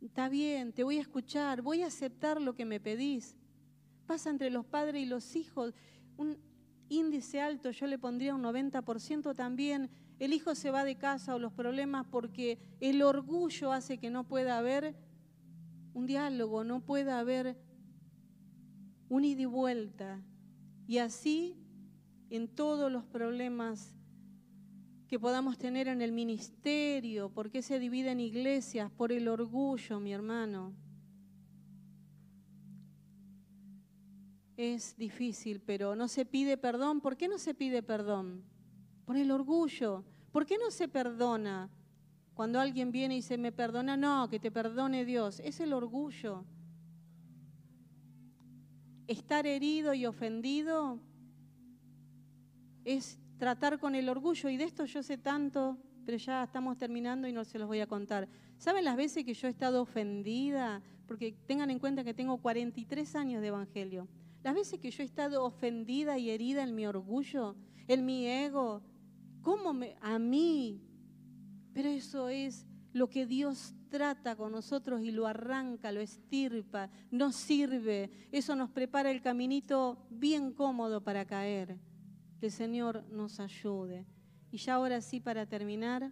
[0.01, 3.35] está bien, te voy a escuchar, voy a aceptar lo que me pedís.
[4.07, 5.75] Pasa entre los padres y los hijos,
[6.17, 6.39] un
[6.89, 9.91] índice alto, yo le pondría un 90% también.
[10.17, 14.23] El hijo se va de casa o los problemas porque el orgullo hace que no
[14.23, 14.95] pueda haber
[15.93, 17.55] un diálogo, no pueda haber
[19.07, 20.19] un ida y vuelta.
[20.87, 21.58] Y así
[22.29, 23.95] en todos los problemas
[25.07, 30.13] que podamos tener en el ministerio, por qué se dividen iglesias, por el orgullo, mi
[30.13, 30.73] hermano.
[34.55, 37.01] Es difícil, pero no se pide perdón.
[37.01, 38.43] ¿Por qué no se pide perdón?
[39.05, 40.03] Por el orgullo.
[40.31, 41.69] ¿Por qué no se perdona?
[42.33, 45.39] Cuando alguien viene y dice, me perdona, no, que te perdone Dios.
[45.39, 46.45] Es el orgullo
[49.09, 50.99] estar herido y ofendido
[52.95, 57.27] es tratar con el orgullo y de esto yo sé tanto, pero ya estamos terminando
[57.27, 58.27] y no se los voy a contar.
[58.57, 60.81] ¿Saben las veces que yo he estado ofendida?
[61.07, 64.07] Porque tengan en cuenta que tengo 43 años de evangelio.
[64.43, 67.55] Las veces que yo he estado ofendida y herida en mi orgullo,
[67.87, 68.81] en mi ego,
[69.43, 70.81] ¿cómo me, a mí?
[71.73, 77.35] Pero eso es lo que Dios trata con nosotros y lo arranca, lo estirpa, nos
[77.35, 78.09] sirve.
[78.31, 81.77] Eso nos prepara el caminito bien cómodo para caer.
[82.39, 84.05] Que el Señor nos ayude.
[84.51, 86.11] Y ya ahora sí, para terminar,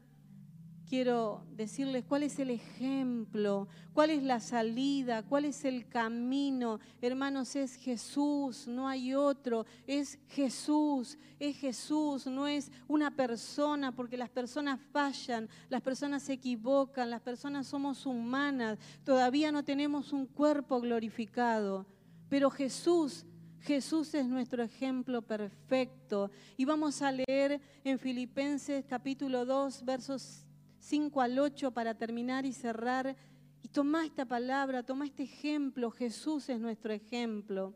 [0.88, 6.80] quiero decirles cuál es el ejemplo, cuál es la salida, cuál es el camino.
[7.02, 9.66] Hermanos, es Jesús, no hay otro.
[9.86, 16.34] Es Jesús, es Jesús, no es una persona, porque las personas fallan, las personas se
[16.34, 21.86] equivocan, las personas somos humanas, todavía no tenemos un cuerpo glorificado.
[22.30, 23.26] Pero Jesús
[23.62, 26.32] Jesús es nuestro ejemplo perfecto.
[26.56, 30.46] Y vamos a leer en Filipenses capítulo 2, versos
[30.80, 33.16] 5 al 8 para terminar y cerrar.
[33.62, 37.74] Y toma esta palabra, toma este ejemplo, Jesús es nuestro ejemplo.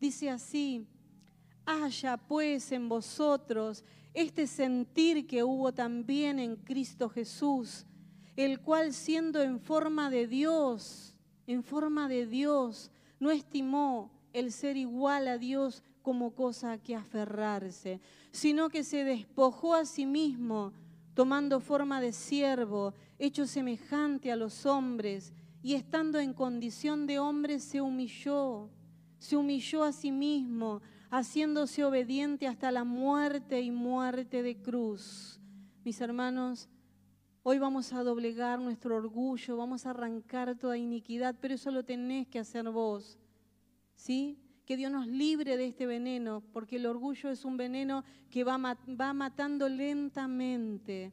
[0.00, 0.86] Dice así,
[1.66, 7.84] haya pues en vosotros este sentir que hubo también en Cristo Jesús,
[8.36, 11.14] el cual siendo en forma de Dios,
[11.46, 12.90] en forma de Dios,
[13.20, 18.00] no estimó el ser igual a Dios como cosa a que aferrarse,
[18.30, 20.72] sino que se despojó a sí mismo,
[21.14, 27.58] tomando forma de siervo, hecho semejante a los hombres, y estando en condición de hombre
[27.58, 28.70] se humilló,
[29.18, 35.40] se humilló a sí mismo, haciéndose obediente hasta la muerte y muerte de cruz.
[35.84, 36.68] Mis hermanos,
[37.42, 42.28] hoy vamos a doblegar nuestro orgullo, vamos a arrancar toda iniquidad, pero eso lo tenés
[42.28, 43.18] que hacer vos.
[43.98, 44.38] ¿Sí?
[44.64, 48.56] Que Dios nos libre de este veneno, porque el orgullo es un veneno que va,
[48.56, 51.12] va matando lentamente.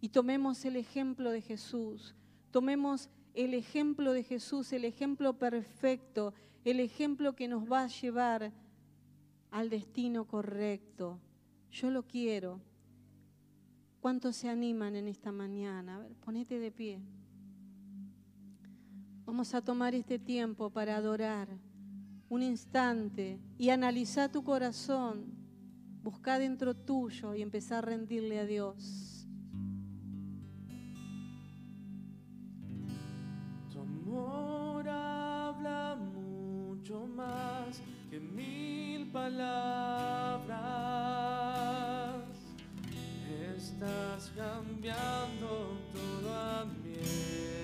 [0.00, 2.14] Y tomemos el ejemplo de Jesús,
[2.52, 6.32] tomemos el ejemplo de Jesús, el ejemplo perfecto,
[6.64, 8.52] el ejemplo que nos va a llevar
[9.50, 11.18] al destino correcto.
[11.72, 12.60] Yo lo quiero.
[14.00, 15.96] ¿Cuántos se animan en esta mañana?
[15.96, 17.00] A ver, ponete de pie.
[19.24, 21.48] Vamos a tomar este tiempo para adorar
[22.28, 25.34] un instante y analizar tu corazón.
[26.02, 29.26] Busca dentro tuyo y empezar a rendirle a Dios.
[33.72, 40.56] Tu amor habla mucho más que mil palabras.
[43.56, 46.06] Estás cambiando todo.
[46.26, 47.55] Tu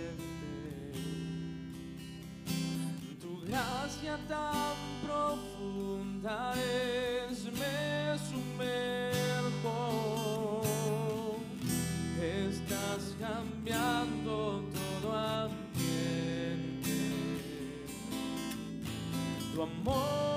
[3.53, 9.81] gracia tan profunda es, me sumerjo.
[12.19, 16.97] Estás cambiando todo ambiente.
[19.55, 20.32] Tu amor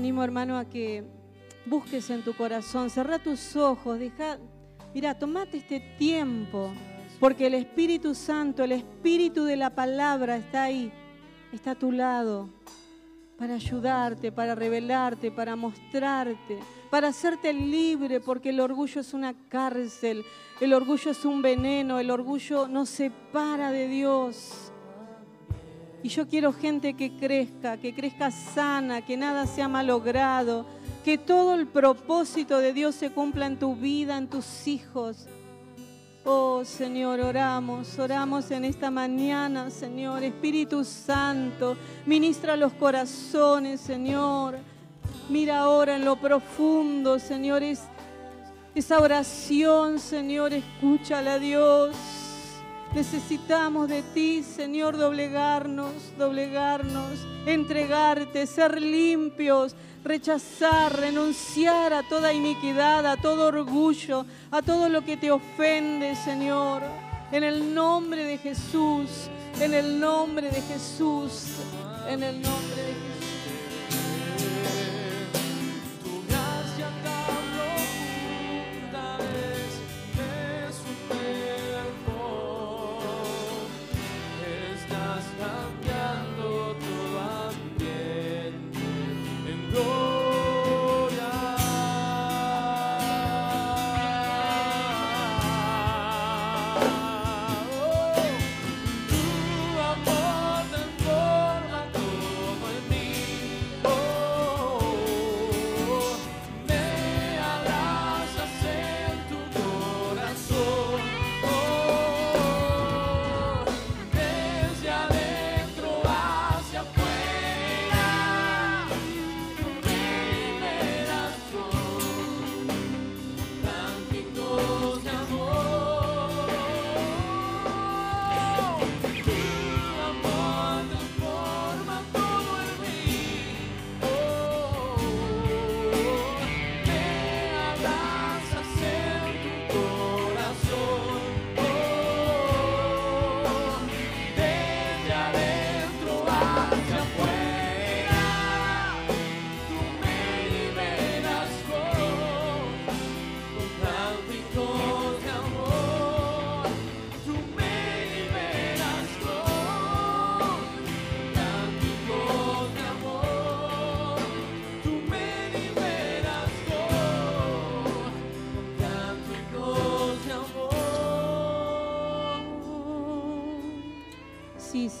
[0.00, 1.04] animo, hermano, a que
[1.66, 4.38] busques en tu corazón, cerra tus ojos, deja,
[4.94, 6.72] mira, tomate este tiempo,
[7.18, 10.90] porque el Espíritu Santo, el Espíritu de la palabra está ahí,
[11.52, 12.48] está a tu lado,
[13.38, 20.24] para ayudarte, para revelarte, para mostrarte, para hacerte libre, porque el orgullo es una cárcel,
[20.62, 24.69] el orgullo es un veneno, el orgullo nos separa de Dios.
[26.02, 30.64] Y yo quiero gente que crezca, que crezca sana, que nada sea malogrado,
[31.04, 35.26] que todo el propósito de Dios se cumpla en tu vida, en tus hijos.
[36.24, 40.22] Oh Señor, oramos, oramos en esta mañana, Señor.
[40.22, 41.76] Espíritu Santo,
[42.06, 44.58] ministra los corazones, Señor.
[45.30, 47.84] Mira ahora en lo profundo, Señor, es-
[48.74, 51.96] esa oración, Señor, escúchala, Dios.
[52.94, 63.16] Necesitamos de ti, Señor, doblegarnos, doblegarnos, entregarte, ser limpios, rechazar, renunciar a toda iniquidad, a
[63.16, 66.82] todo orgullo, a todo lo que te ofende, Señor.
[67.30, 69.30] En el nombre de Jesús,
[69.60, 71.44] en el nombre de Jesús,
[72.08, 73.09] en el nombre de Jesús.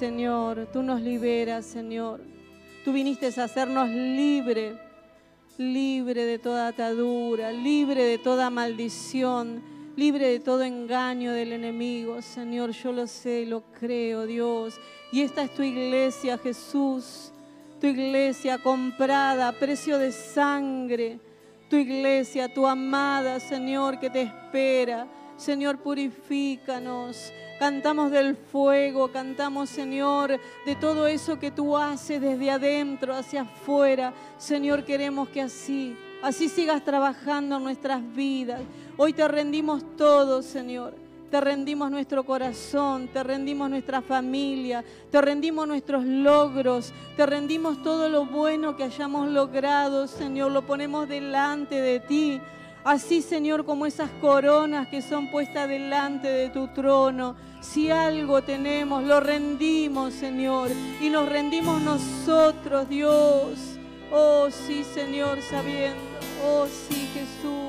[0.00, 2.22] Señor, tú nos liberas, Señor.
[2.86, 4.78] Tú viniste a hacernos libre,
[5.58, 9.62] libre de toda atadura, libre de toda maldición,
[9.96, 12.22] libre de todo engaño del enemigo.
[12.22, 14.80] Señor, yo lo sé, lo creo, Dios.
[15.12, 17.30] Y esta es tu iglesia, Jesús,
[17.78, 21.20] tu iglesia comprada a precio de sangre,
[21.68, 25.06] tu iglesia, tu amada, Señor, que te espera.
[25.40, 27.32] Señor, purifícanos.
[27.58, 34.12] Cantamos del fuego, cantamos, Señor, de todo eso que tú haces desde adentro hacia afuera.
[34.36, 38.60] Señor, queremos que así, así sigas trabajando en nuestras vidas.
[38.98, 40.94] Hoy te rendimos todo, Señor.
[41.30, 48.10] Te rendimos nuestro corazón, te rendimos nuestra familia, te rendimos nuestros logros, te rendimos todo
[48.10, 50.50] lo bueno que hayamos logrado, Señor.
[50.50, 52.40] Lo ponemos delante de ti.
[52.84, 57.36] Así, Señor, como esas coronas que son puestas delante de tu trono.
[57.60, 60.70] Si algo tenemos, lo rendimos, Señor.
[61.00, 63.58] Y nos rendimos nosotros, Dios.
[64.10, 66.00] Oh, sí, Señor, sabiendo.
[66.44, 67.59] Oh, sí, Jesús.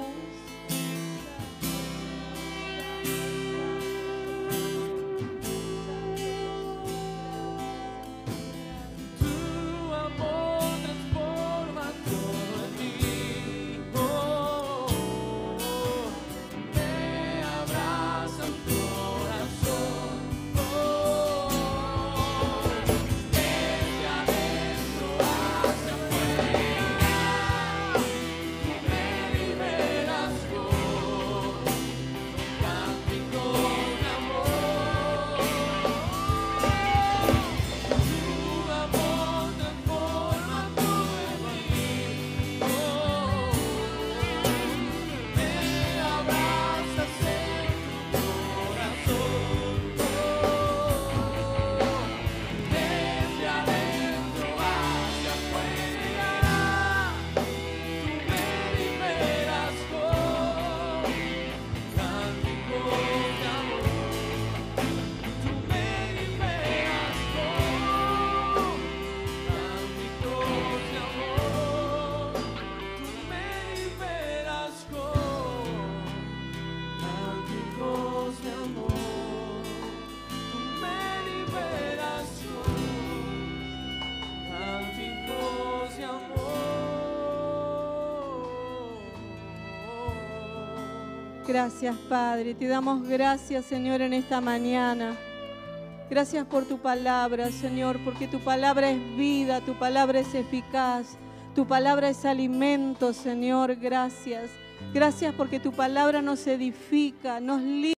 [91.62, 92.55] Gracias, Padre.
[92.55, 95.16] Te damos gracias, Señor, en esta mañana.
[96.09, 101.20] Gracias por tu palabra, Señor, porque tu palabra es vida, tu palabra es eficaz,
[101.54, 103.75] tu palabra es alimento, Señor.
[103.75, 104.50] Gracias.
[104.92, 107.93] Gracias porque tu palabra nos edifica, nos libra.